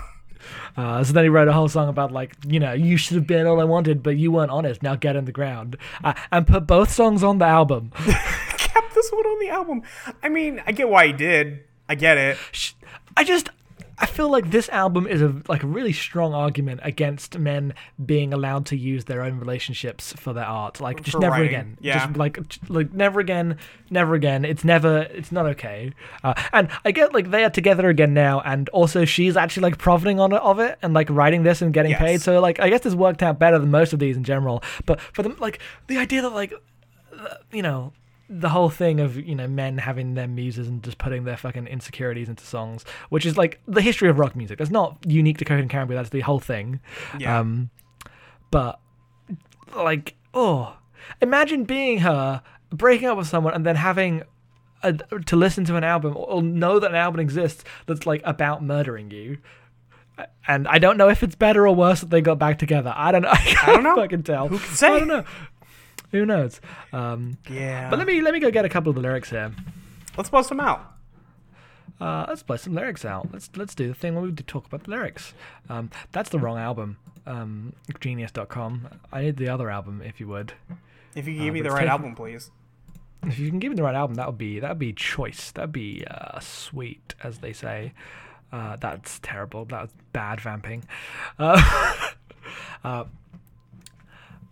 Uh, 0.77 1.05
so 1.05 1.13
then 1.13 1.25
he 1.25 1.29
wrote 1.29 1.47
a 1.49 1.53
whole 1.53 1.69
song 1.69 1.89
about 1.89 2.11
like, 2.11 2.35
you 2.47 2.59
know, 2.59 2.73
you 2.73 2.97
should 2.97 3.15
have 3.17 3.27
been 3.27 3.47
all 3.47 3.61
I 3.61 3.65
wanted, 3.65 4.03
but 4.03 4.17
you 4.17 4.33
weren't 4.33 4.51
honest. 4.51 4.83
Now 4.83 4.97
get 4.97 5.15
in 5.15 5.25
the 5.25 5.33
ground, 5.33 5.77
uh, 6.03 6.15
and 6.33 6.47
put 6.47 6.67
both 6.67 6.91
songs 6.91 7.23
on 7.23 7.39
the 7.39 7.45
album. 7.45 7.93
Kept 8.57 8.95
this 8.95 9.11
one 9.13 9.25
on 9.25 9.39
the 9.41 9.49
album. 9.51 9.83
I 10.23 10.29
mean, 10.29 10.63
I 10.67 10.73
get 10.73 10.89
why 10.89 11.07
he 11.07 11.13
did. 11.13 11.65
I 11.89 11.95
get 11.95 12.19
it. 12.19 12.37
I 13.17 13.23
just, 13.25 13.51
I 13.99 14.07
feel 14.07 14.29
like 14.29 14.51
this 14.51 14.69
album 14.71 15.07
is 15.07 15.23
a 15.23 15.35
like 15.49 15.63
a 15.63 15.67
really 15.67 15.93
strong 15.93 16.35
argument 16.35 16.81
against 16.83 17.39
men 17.39 17.75
being 18.05 18.33
allowed 18.33 18.67
to 18.67 18.77
use 18.77 19.05
their 19.05 19.23
own 19.23 19.39
relationships 19.39 20.13
for 20.15 20.33
their 20.33 20.45
art. 20.45 20.81
Like 20.81 21.03
just 21.03 21.13
For 21.13 21.21
never 21.21 21.33
writing, 21.33 21.49
again. 21.49 21.79
yeah. 21.81 22.07
Just 22.07 22.17
like 22.17 22.39
like 22.69 22.93
never 22.93 23.21
again, 23.21 23.57
never 23.91 24.15
again. 24.15 24.45
It's 24.45 24.65
never. 24.65 25.03
It's 25.11 25.31
not 25.31 25.47
okay. 25.47 25.93
Uh, 26.23 26.35
and 26.53 26.69
I 26.85 26.91
get 26.91 27.15
like 27.15 27.31
they 27.31 27.45
are 27.45 27.51
together 27.51 27.89
again 27.89 28.15
now, 28.15 28.41
and 28.41 28.69
also 28.71 29.05
she's 29.05 29.37
actually 29.37 29.63
like 29.63 29.79
profiting 29.79 30.19
on 30.19 30.33
it 30.33 30.41
of 30.43 30.59
it 30.59 30.79
and 30.83 30.93
like 30.95 31.09
writing 31.11 31.43
this 31.45 31.63
and 31.63 31.73
getting 31.73 31.93
Yes. 31.93 32.01
paid. 32.01 32.21
So 32.23 32.41
like 32.41 32.59
I 32.61 32.71
guess 32.71 32.81
this 32.81 32.95
worked 32.95 33.23
out 33.23 33.39
better 33.39 33.59
than 33.59 33.71
most 33.71 33.93
of 33.93 33.99
these 34.01 34.17
in 34.17 34.25
general. 34.25 34.63
But 34.87 35.01
for 35.01 35.23
them, 35.23 35.37
like 35.39 35.61
the 35.87 35.99
idea 35.99 36.23
that 36.23 36.31
like 36.31 36.53
uh, 37.17 37.35
you 37.53 37.63
know 37.63 37.93
the 38.29 38.49
whole 38.49 38.71
thing 38.71 39.01
of 39.01 39.17
you 39.17 39.35
know 39.35 39.47
men 39.47 39.79
having 39.79 40.15
their 40.15 40.29
muses 40.29 40.69
and 40.69 40.83
just 40.83 40.99
putting 40.99 41.25
their 41.25 41.37
fucking 41.37 41.67
insecurities 41.67 42.29
into 42.29 42.45
songs, 42.45 42.85
which 43.11 43.27
is 43.27 43.37
like 43.37 43.61
the 43.67 43.83
history 43.83 44.09
of 44.09 44.19
rock 44.19 44.35
music. 44.35 44.59
That's 44.59 44.71
not 44.71 44.99
unique 45.07 45.39
to 45.39 45.45
Coheed 45.45 45.61
and. 45.61 45.95
That's 45.95 46.11
the 46.11 46.21
whole 46.21 46.41
thing. 46.41 46.81
Yeah. 47.19 47.39
Um, 47.39 47.71
but 48.51 48.81
like, 49.75 50.15
oh, 50.33 50.77
imagine 51.21 51.65
being 51.65 51.99
her, 51.99 52.43
breaking 52.71 53.09
up 53.09 53.19
with 53.19 53.27
someone, 53.27 53.55
and 53.55 53.67
then 53.67 53.77
having 53.77 54.23
a, 54.83 54.93
to 54.93 55.37
listen 55.37 55.65
to 55.65 55.77
an 55.77 55.85
album 55.85 56.15
or 56.17 56.43
know 56.43 56.79
that 56.79 56.91
an 56.91 56.97
album 56.97 57.21
exists 57.21 57.65
that's 57.87 58.07
like 58.07 58.23
about 58.25 58.63
murdering 58.63 59.11
you. 59.11 59.39
And 60.47 60.69
I 60.69 60.79
don't 60.79 60.97
know 60.97 61.09
if 61.09 61.25
it's 61.25 61.35
better 61.35 61.67
or 61.67 61.75
worse 61.75 62.01
that 62.01 62.11
they 62.11 62.21
got 62.21 62.39
back 62.39 62.59
together. 62.59 62.93
I 62.95 63.11
don't 63.11 63.23
know. 63.23 63.31
I, 63.33 63.37
can't 63.37 63.67
don't 63.67 63.83
know. 63.83 63.97
Fucking 63.97 64.23
tell. 64.23 64.47
Who 64.49 64.59
can 64.59 64.75
say? 64.75 64.87
I 64.89 64.99
don't 65.01 65.09
know. 65.09 65.25
Who 66.15 66.25
knows? 66.25 66.61
Um, 66.93 67.39
yeah. 67.51 67.91
but 67.91 67.99
let 67.99 68.07
me 68.07 68.21
let 68.23 68.33
me 68.35 68.39
go 68.41 68.51
get 68.53 68.65
a 68.65 68.69
couple 68.69 68.91
of 68.91 68.95
the 68.95 69.03
lyrics 69.03 69.31
here. 69.31 69.53
Let's 70.17 70.31
bust 70.31 70.49
them 70.49 70.61
out. 70.61 70.93
uh, 72.01 72.27
let's 72.29 72.45
play 72.45 72.57
some 72.57 72.73
lyrics 72.73 73.05
out. 73.05 73.29
Let's 73.33 73.51
let's 73.57 73.75
do 73.75 73.89
the 73.89 73.95
thing 73.95 74.15
where 74.15 74.23
we 74.23 74.31
talk 74.33 74.65
about 74.67 74.85
the 74.85 74.93
lyrics. 74.93 75.35
Um, 75.69 75.91
that's 76.13 76.31
the 76.31 76.39
wrong 76.39 76.57
album. 76.57 76.99
Um, 77.27 77.73
Genius.com. 78.01 78.89
I 79.13 79.23
need 79.23 79.39
the 79.39 79.49
other 79.49 79.71
album, 79.71 80.03
if 80.05 80.21
you 80.21 80.29
would. 80.29 80.53
If 81.17 81.27
you 81.27 81.41
Uh, 81.41 81.45
give 81.45 81.55
me 81.55 81.63
the 81.63 81.71
right 81.71 81.79
taken- 81.81 81.91
album, 81.91 82.15
please. 82.15 82.51
If 83.27 83.39
you 83.41 83.49
can 83.51 83.59
give 83.59 83.71
me 83.71 83.77
the 83.77 83.83
right 83.83 83.95
album, 83.97 84.15
that 84.17 84.27
would 84.29 84.39
be 84.39 84.61
that 84.61 84.69
would 84.69 84.79
be 84.79 84.93
choice. 84.93 85.51
That'd 85.51 85.73
be 85.73 86.05
uh, 86.09 86.39
sweet, 86.41 87.15
as 87.25 87.39
they 87.39 87.53
say. 87.53 87.93
Uh, 88.53 88.77
that's 88.77 89.19
terrible. 89.21 89.65
That 89.65 89.83
was 89.83 89.91
bad 90.13 90.41
vamping. 90.41 90.85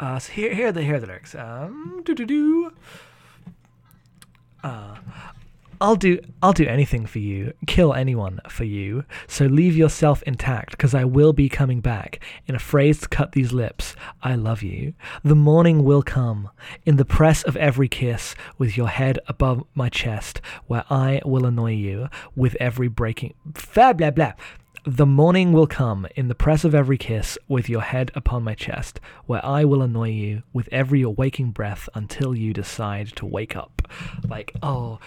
Uh, 0.03 0.19
so 0.19 0.33
here, 0.33 0.53
here 0.53 0.67
are 0.67 0.73
the 0.73 0.83
here 0.83 0.97
are 0.97 1.01
the 1.01 1.07
lyrics. 1.07 1.33
Um, 1.37 2.03
do 2.05 2.13
do 2.13 2.27
do. 2.27 2.73
Uh, 4.65 4.97
I'll 5.81 5.95
do 5.95 6.19
I'll 6.43 6.53
do 6.53 6.67
anything 6.67 7.07
for 7.07 7.21
you, 7.21 7.53
kill 7.69 7.95
anyone 7.95 8.41
for 8.49 8.65
you. 8.65 9.05
So 9.29 9.47
leave 9.47 9.77
yourself 9.77 10.21
intact, 10.25 10.77
cause 10.77 10.93
I 10.93 11.05
will 11.05 11.33
be 11.33 11.49
coming 11.49 11.81
back. 11.81 12.19
In 12.49 12.57
a 12.57 12.59
phrase 12.59 12.99
to 13.03 13.09
cut 13.09 13.31
these 13.31 13.53
lips, 13.53 13.95
I 14.25 14.35
love 14.35 14.61
you. 14.65 14.95
The 15.23 15.37
morning 15.37 15.85
will 15.85 16.03
come, 16.03 16.51
in 16.85 16.97
the 16.97 17.05
press 17.05 17.45
of 17.45 17.57
every 17.57 17.89
kiss, 17.89 18.35
with 18.59 18.77
your 18.77 18.89
head 18.89 19.21
above 19.29 19.63
my 19.73 19.89
chest, 19.89 20.41
where 20.67 20.85
I 20.91 21.21
will 21.25 21.47
annoy 21.47 21.75
you 21.75 22.09
with 22.35 22.57
every 22.59 22.89
breaking 22.89 23.35
blah 23.45 23.93
blah 23.93 24.11
blah. 24.11 24.33
The 24.85 25.07
morning 25.07 25.53
will 25.53 25.69
come 25.69 26.09
in 26.17 26.27
the 26.27 26.35
press 26.35 26.65
of 26.65 26.75
every 26.75 26.99
kiss, 26.99 27.39
with 27.47 27.69
your 27.69 27.83
head 27.83 28.11
upon 28.17 28.43
my 28.43 28.55
chest, 28.55 28.99
where 29.27 29.45
I 29.45 29.65
will 29.65 29.81
annoy 29.81 30.11
you 30.11 30.43
with 30.53 30.69
every 30.73 31.05
waking 31.05 31.53
breath 31.53 31.89
until 31.95 32.35
you 32.35 32.53
decide 32.53 33.09
to 33.17 33.27
wake 33.27 33.55
up. 33.55 33.87
Like, 34.29 34.53
oh, 34.61 34.99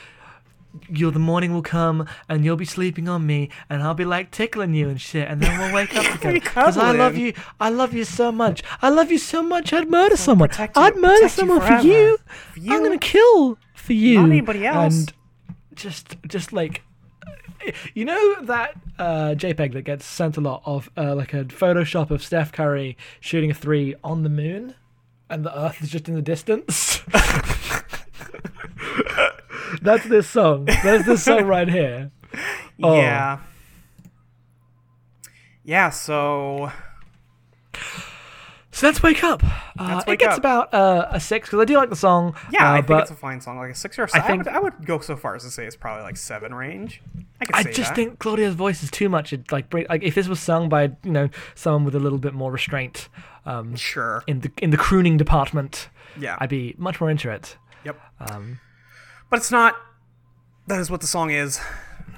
you're 0.90 1.12
the 1.12 1.20
morning 1.20 1.54
will 1.54 1.62
come 1.62 2.08
and 2.30 2.44
you'll 2.46 2.56
be 2.58 2.66
sleeping 2.66 3.08
on 3.10 3.26
me 3.26 3.50
and 3.70 3.82
I'll 3.84 3.94
be 3.94 4.04
like 4.06 4.30
tickling 4.32 4.74
you 4.74 4.90
and 4.90 5.00
shit 5.00 5.26
and 5.28 5.42
then 5.42 5.58
we'll 5.60 5.74
wake 5.74 5.96
up 5.96 6.06
together. 6.14 6.34
Because 6.34 6.78
I 6.78 6.92
love 6.92 7.16
you. 7.18 7.34
I 7.62 7.70
love 7.70 7.94
you 7.94 8.04
so 8.06 8.32
much. 8.32 8.62
I 8.82 8.90
love 8.90 9.10
you 9.12 9.18
so 9.18 9.42
much. 9.44 9.72
I'd 9.74 9.90
murder 9.90 10.18
someone. 10.18 10.50
you- 10.58 10.68
I'd 10.76 10.96
murder 10.98 11.16
protect 11.16 11.22
you 11.22 11.30
someone 11.30 11.62
for 11.62 11.86
you. 11.88 12.18
For 12.54 12.60
you. 12.60 12.74
I'm 12.74 12.84
gonna 12.84 12.98
kill 12.98 13.58
for 13.74 13.94
you. 13.94 14.20
Not 14.22 14.30
anybody 14.32 14.66
else. 14.66 14.96
and 15.00 15.14
just 15.76 16.16
just 16.28 16.52
like 16.54 16.82
you 17.94 18.06
know 18.06 18.42
that 18.44 18.76
uh, 19.00 19.36
JPEG 19.36 19.74
that 19.74 19.84
gets 19.84 20.06
sent 20.06 20.38
a 20.38 20.42
lot 20.42 20.62
of 20.66 20.90
uh, 20.98 21.16
like 21.16 21.34
a 21.34 21.46
Photoshop 21.46 22.12
of 22.12 22.24
Steph 22.24 22.52
Curry 22.52 22.98
shooting 23.20 23.52
a 23.52 23.54
three 23.54 23.96
on 24.04 24.24
the 24.24 24.30
moon, 24.30 24.76
and 25.30 25.44
the 25.46 25.58
Earth 25.58 25.82
is 25.82 25.90
just 25.90 26.08
in 26.08 26.16
the 26.16 26.22
distance. 26.22 27.02
That's 29.82 30.06
this 30.06 30.30
song. 30.30 30.66
That's 30.66 31.06
this 31.06 31.24
song 31.24 31.46
right 31.46 31.70
here. 31.70 32.12
Oh. 32.84 32.98
Yeah. 32.98 33.40
Yeah, 35.64 35.90
so 35.90 36.70
So 38.76 38.88
let's 38.88 39.02
wake 39.02 39.24
up. 39.24 39.42
Uh, 39.78 39.96
Let's 39.96 40.08
it 40.08 40.20
gets 40.20 40.34
Up. 40.36 40.38
about 40.40 40.74
uh, 40.74 41.08
a 41.12 41.20
six 41.20 41.50
because 41.50 41.60
I 41.60 41.66
do 41.66 41.76
like 41.76 41.90
the 41.90 41.98
song. 41.98 42.34
yeah, 42.50 42.72
uh, 42.72 42.76
I 42.76 42.82
think 42.82 43.02
it's 43.02 43.12
a 43.12 43.16
fine 43.16 43.42
song. 43.42 43.58
Like 43.58 43.72
a 43.72 43.76
six 43.76 44.00
or 44.00 44.04
a 44.04 44.06
I 44.06 44.08
seven. 44.08 44.24
I, 44.24 44.28
think- 44.28 44.46
would, 44.46 44.54
I 44.56 44.60
would 44.60 44.86
go 44.86 45.00
so 45.00 45.18
far 45.18 45.36
as 45.36 45.44
to 45.44 45.52
say 45.52 45.66
it's 45.66 45.76
probably 45.76 46.04
like 46.04 46.16
seven 46.16 46.54
range. 46.54 47.02
I 47.54 47.60
I 47.60 47.64
just 47.64 47.78
that. 47.90 47.96
think 47.98 48.20
Claudio's 48.20 48.54
voice 48.56 48.82
is 48.84 48.90
too 48.90 49.10
much. 49.10 49.34
It 49.34 49.52
like 49.52 49.70
bring, 49.70 49.86
like 49.90 50.02
if 50.02 50.16
this 50.16 50.30
was 50.30 50.40
sung 50.40 50.70
by 50.70 50.94
you 51.04 51.12
know 51.12 51.28
someone 51.56 51.84
with 51.84 51.94
a 51.96 52.00
little 52.00 52.18
bit 52.20 52.34
more 52.34 52.54
restraint 52.54 53.10
um, 53.46 53.76
Sure. 53.76 54.24
in 54.28 54.40
the 54.40 54.52
in 54.62 54.70
the 54.70 54.78
crooning 54.78 55.18
department, 55.18 55.90
Yeah. 56.18 56.38
I'd 56.40 56.48
be 56.48 56.74
much 56.78 57.02
more 57.02 57.10
into 57.10 57.30
it. 57.30 57.58
Yep. 57.84 58.00
Um, 58.22 58.62
But 59.30 59.40
it's 59.40 59.52
not. 59.52 59.76
That 60.68 60.80
is 60.80 60.90
what 60.90 61.02
the 61.02 61.08
song 61.08 61.32
is. 61.32 61.60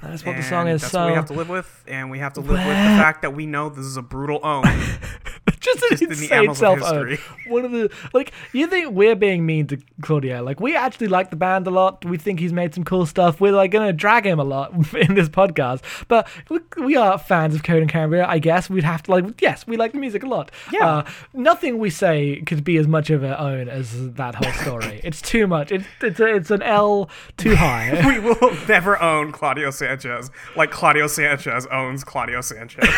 That 0.02 0.12
is 0.12 0.24
what 0.24 0.32
the 0.32 0.38
and 0.38 0.44
song 0.44 0.68
is. 0.68 0.80
That's 0.82 0.92
so 0.92 1.00
what 1.00 1.08
we 1.08 1.14
have 1.14 1.26
to 1.26 1.32
live 1.32 1.48
with, 1.48 1.84
and 1.86 2.10
we 2.10 2.18
have 2.18 2.34
to 2.34 2.40
live 2.40 2.50
with 2.50 2.66
the 2.66 2.98
fact 2.98 3.22
that 3.22 3.34
we 3.34 3.46
know 3.46 3.68
this 3.68 3.84
is 3.84 3.96
a 3.96 4.02
brutal 4.02 4.40
own. 4.42 4.64
just 5.60 5.82
an 5.82 5.88
just 5.90 6.02
in 6.02 6.08
the 6.08 6.14
insane 6.14 6.50
of 6.50 6.56
self 6.56 6.78
history. 6.78 7.18
One 7.46 7.64
of 7.64 7.72
the 7.72 7.90
like 8.12 8.32
you 8.52 8.66
think 8.66 8.92
we're 8.92 9.16
being 9.16 9.44
mean 9.46 9.66
to 9.68 9.78
Claudio. 10.02 10.42
Like 10.42 10.60
we 10.60 10.76
actually 10.76 11.08
like 11.08 11.30
the 11.30 11.36
band 11.36 11.66
a 11.66 11.70
lot. 11.70 12.04
We 12.04 12.16
think 12.16 12.40
he's 12.40 12.52
made 12.52 12.74
some 12.74 12.84
cool 12.84 13.06
stuff. 13.06 13.40
We're 13.40 13.52
like 13.52 13.70
gonna 13.70 13.92
drag 13.92 14.26
him 14.26 14.38
a 14.38 14.44
lot 14.44 14.72
in 14.94 15.14
this 15.14 15.28
podcast. 15.28 15.82
But 16.08 16.28
we, 16.48 16.60
we 16.84 16.96
are 16.96 17.18
fans 17.18 17.54
of 17.54 17.62
Coheed 17.62 17.82
and 17.82 17.90
Cambria, 17.90 18.26
I 18.26 18.38
guess. 18.38 18.70
We'd 18.70 18.84
have 18.84 19.02
to 19.04 19.10
like 19.10 19.40
yes, 19.40 19.66
we 19.66 19.76
like 19.76 19.92
the 19.92 19.98
music 19.98 20.22
a 20.22 20.26
lot. 20.26 20.50
Yeah. 20.72 20.88
Uh, 20.88 21.10
nothing 21.32 21.78
we 21.78 21.90
say 21.90 22.42
could 22.42 22.64
be 22.64 22.76
as 22.76 22.86
much 22.86 23.10
of 23.10 23.24
our 23.24 23.38
own 23.38 23.68
as 23.68 24.12
that 24.14 24.34
whole 24.34 24.52
story. 24.52 25.00
it's 25.04 25.20
too 25.20 25.46
much. 25.46 25.72
It's 25.72 25.86
it's 26.00 26.20
a, 26.20 26.34
it's 26.34 26.50
an 26.50 26.62
L 26.62 27.10
too 27.36 27.56
high. 27.56 28.06
we 28.06 28.18
will 28.18 28.56
never 28.68 29.00
own 29.00 29.32
Claudio 29.32 29.70
Sanchez 29.88 30.30
like 30.56 30.70
Claudio 30.70 31.06
Sanchez 31.06 31.66
owns 31.70 32.04
Claudio 32.04 32.40
Sanchez. 32.40 32.88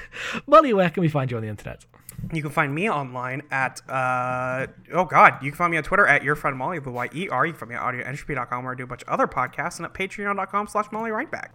Molly, 0.46 0.72
where 0.72 0.90
can 0.90 1.00
we 1.00 1.08
find 1.08 1.30
you 1.30 1.36
on 1.36 1.42
the 1.42 1.48
internet? 1.48 1.84
You 2.32 2.42
can 2.42 2.50
find 2.50 2.74
me 2.74 2.88
online 2.88 3.42
at 3.50 3.80
uh 3.88 4.66
oh 4.92 5.04
god, 5.04 5.42
you 5.42 5.50
can 5.50 5.56
find 5.58 5.70
me 5.70 5.76
on 5.76 5.82
Twitter 5.82 6.06
at 6.06 6.22
your 6.22 6.36
friend 6.36 6.56
Molly 6.56 6.78
the 6.78 6.90
Y 6.90 7.08
E 7.14 7.28
R. 7.28 7.46
You 7.46 7.52
can 7.52 7.60
find 7.60 7.70
me 7.70 7.76
at 7.76 7.82
audioentropy.com 7.82 8.64
where 8.64 8.72
I 8.72 8.76
do 8.76 8.84
a 8.84 8.86
bunch 8.86 9.02
of 9.02 9.08
other 9.08 9.26
podcasts 9.26 9.78
and 9.78 9.86
at 9.86 9.94
patreon.com 9.94 10.68
slash 10.68 10.86
Molly 10.92 11.10
Rightback. 11.10 11.48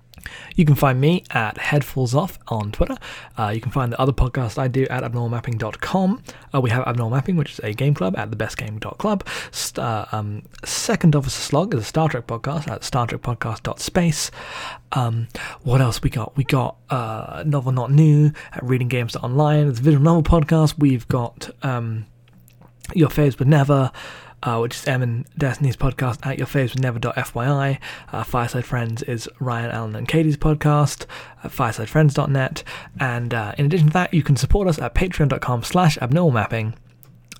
You 0.56 0.66
can 0.66 0.76
find 0.76 1.00
me 1.00 1.24
at 1.32 1.58
Headfuls 1.58 2.14
Off 2.14 2.40
on 2.48 2.72
Twitter. 2.72 2.98
Uh, 3.38 3.52
you 3.54 3.62
can 3.62 3.72
find 3.72 3.92
the 3.92 4.00
other 4.00 4.14
podcast 4.14 4.58
I 4.58 4.68
do 4.68 4.86
at 4.90 5.04
abnormalmapping.com. 5.04 6.24
Uh, 6.54 6.62
we 6.62 6.70
have 6.70 6.88
Abnormal 6.88 7.18
Mapping, 7.18 7.36
which 7.36 7.54
is 7.54 7.60
a 7.60 7.74
game 7.74 7.94
club 7.94 8.18
at 8.18 8.32
thebestgame.club. 8.32 9.28
St- 9.52 9.84
uh, 9.86 10.06
um, 10.12 10.44
Second 10.64 11.16
Officer 11.16 11.42
Slog 11.42 11.74
is 11.74 11.82
a 11.82 11.84
Star 11.84 12.08
Trek 12.10 12.28
podcast 12.28 12.70
at 12.70 12.82
startrekpodcast.space. 12.82 14.32
Um, 14.94 15.28
what 15.64 15.82
else 15.82 16.02
we 16.02 16.10
got? 16.10 16.36
We 16.38 16.46
got 16.46 16.78
uh, 16.90 17.44
Novel 17.46 17.74
Not 17.74 17.92
New 17.92 18.32
at 18.54 18.64
readinggames.online. 18.64 19.68
It's 19.68 19.80
a 19.80 19.84
visual 19.84 20.04
novel 20.04 20.24
podcast. 20.24 20.55
We've 20.78 21.08
got 21.08 21.50
um, 21.64 22.06
Your 22.94 23.10
Faves 23.10 23.38
Would 23.40 23.48
Never, 23.48 23.92
uh, 24.42 24.60
which 24.60 24.76
is 24.76 24.88
Em 24.88 25.02
and 25.02 25.26
Destiny's 25.38 25.76
podcast 25.76 26.26
at 26.26 26.38
yourfaveswould 26.38 27.80
Uh, 28.12 28.24
Fireside 28.24 28.66
Friends 28.66 29.02
is 29.04 29.28
Ryan, 29.40 29.72
Allen, 29.72 29.96
and 29.96 30.08
Katie's 30.08 30.38
podcast 30.38 31.06
at 31.44 31.52
firesidefriends.net. 31.52 32.64
And 33.00 33.34
uh, 33.34 33.54
in 33.58 33.66
addition 33.66 33.88
to 33.88 33.94
that, 33.94 34.14
you 34.14 34.24
can 34.24 34.38
support 34.38 34.68
us 34.68 34.80
at 34.80 34.96
patreon.com 34.96 35.64
slash 35.64 35.98
abnormalmapping 35.98 36.74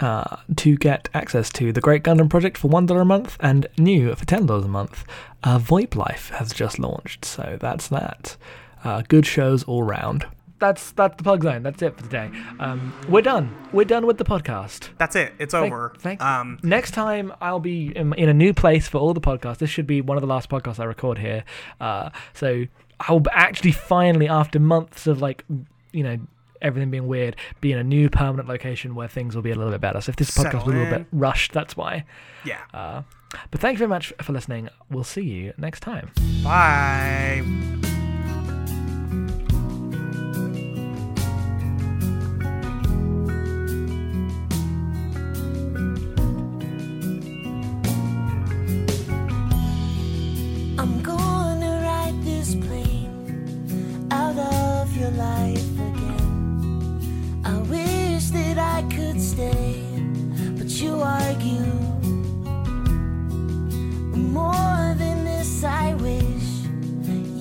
uh, 0.02 0.38
to 0.58 0.76
get 0.78 1.08
access 1.14 1.50
to 1.52 1.72
the 1.72 1.82
Great 1.82 2.04
Gundam 2.04 2.30
Project 2.30 2.58
for 2.58 2.70
$1 2.70 3.02
a 3.02 3.06
month 3.06 3.38
and 3.40 3.68
new 3.78 4.14
for 4.16 4.26
$10 4.26 4.66
a 4.66 4.68
month. 4.68 5.06
Uh, 5.44 5.58
VoIP 5.58 5.96
Life 5.96 6.30
has 6.32 6.52
just 6.52 6.80
launched, 6.80 7.24
so 7.24 7.58
that's 7.62 7.88
that. 7.88 8.36
Uh, 8.84 9.04
good 9.08 9.26
shows 9.26 9.64
all 9.64 9.84
round. 9.84 10.26
That's 10.60 10.92
that's 10.92 11.18
the 11.18 11.24
plug 11.24 11.44
zone. 11.44 11.64
That's 11.64 11.82
it 11.82 11.98
for 11.98 12.04
today. 12.04 12.32
Um, 12.60 12.94
we're 13.10 13.22
done. 13.22 13.54
We're 13.74 13.84
done 13.86 14.06
with 14.06 14.18
the 14.18 14.24
podcast. 14.24 14.90
That's 14.98 15.16
it. 15.16 15.34
It's 15.38 15.54
Thank- 15.54 15.74
over. 15.74 15.94
thank- 16.00 16.22
um 16.22 16.60
Next 16.64 16.92
time 16.92 17.34
I'll 17.42 17.60
be 17.60 17.96
in, 17.96 18.14
in 18.14 18.30
a 18.30 18.34
new 18.34 18.54
place 18.54 18.88
for 18.88 18.98
all 19.00 19.14
the 19.14 19.20
podcasts. 19.22 19.58
This 19.58 19.70
should 19.70 19.88
be 19.88 20.00
one 20.02 20.16
of 20.18 20.22
the 20.22 20.28
last 20.28 20.50
podcasts 20.50 20.80
I 20.80 20.86
record 20.86 21.18
here. 21.18 21.44
Uh, 21.82 22.10
so 22.34 22.66
I'll 23.02 23.22
actually 23.32 23.74
finally, 23.74 24.30
after 24.30 24.60
months 24.60 25.08
of 25.08 25.22
like, 25.22 25.44
you 25.92 26.04
know, 26.04 26.18
everything 26.62 26.90
being 26.90 27.08
weird, 27.08 27.36
be 27.60 27.74
in 27.74 27.78
a 27.78 27.84
new 27.84 28.10
permanent 28.10 28.48
location 28.48 28.96
where 28.96 29.10
things 29.10 29.36
will 29.36 29.42
be 29.44 29.52
a 29.52 29.56
little 29.56 29.72
bit 29.74 29.82
better. 29.82 30.00
So 30.00 30.12
if 30.12 30.16
this 30.16 30.32
podcast 30.32 30.54
was 30.54 30.64
a 30.64 30.78
little 30.78 30.98
bit 31.00 31.06
rushed, 31.12 31.52
that's 31.52 31.76
why. 31.76 32.06
yeah. 32.46 32.62
Uh, 32.74 33.02
but 33.52 33.60
thank 33.60 33.74
you 33.76 33.80
very 33.80 33.90
much 33.90 34.14
for 34.22 34.32
listening. 34.32 34.70
We'll 34.90 35.04
see 35.04 35.24
you 35.24 35.54
next 35.58 35.82
time. 35.82 36.12
Bye. 36.42 37.44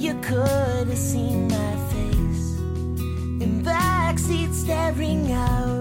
You 0.05 0.13
could 0.21 0.87
have 0.87 0.99
seen 0.99 1.49
my 1.49 1.77
face 1.89 2.59
in 3.43 3.63
backseat 3.65 4.53
staring 4.53 5.33
out 5.33 5.74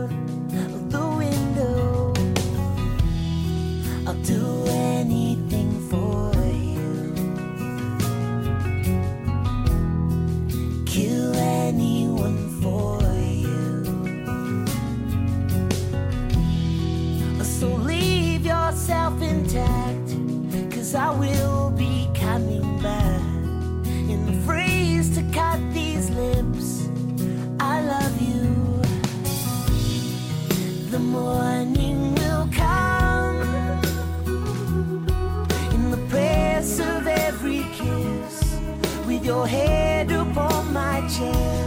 head 39.46 40.12
upon 40.12 40.74
my 40.74 41.02
chest. 41.02 41.64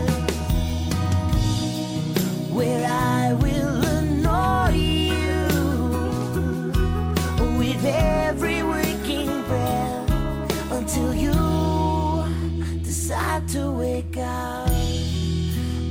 to 13.49 13.71
wake 13.71 14.17
up. 14.17 14.69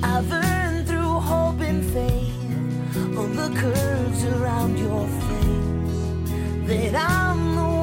I've 0.04 0.32
earned 0.32 0.88
through 0.88 1.19
hope 1.32 1.62
and 1.62 1.84
faith 1.86 3.17
on 3.17 3.36
the 3.36 3.50
curves 3.60 4.24
around 4.26 4.78
your 4.78 5.08
face 5.08 6.67
that 6.67 6.95
I'm 7.10 7.56
the 7.56 7.75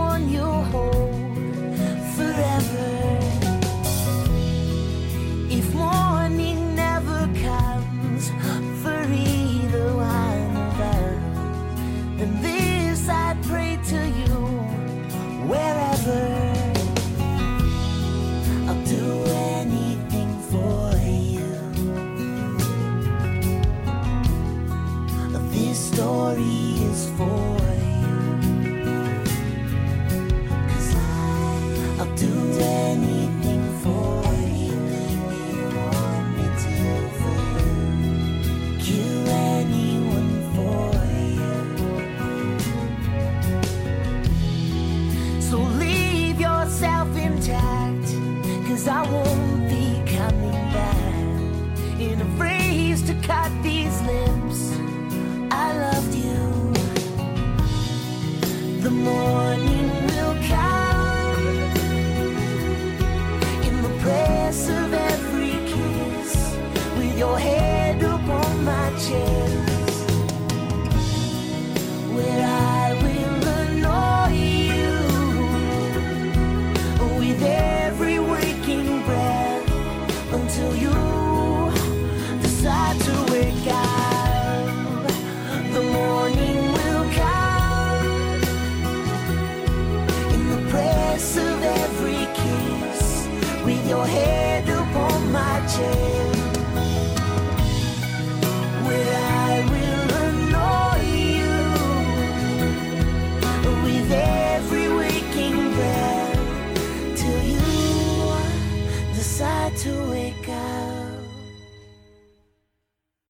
phrase 52.37 53.03
to 53.03 53.15
cut 53.27 53.51
these 53.63 54.01
lips. 54.03 54.79
I 55.51 55.73
loved 55.85 56.15
you. 56.15 56.73
The 58.83 58.91
more. 58.91 59.42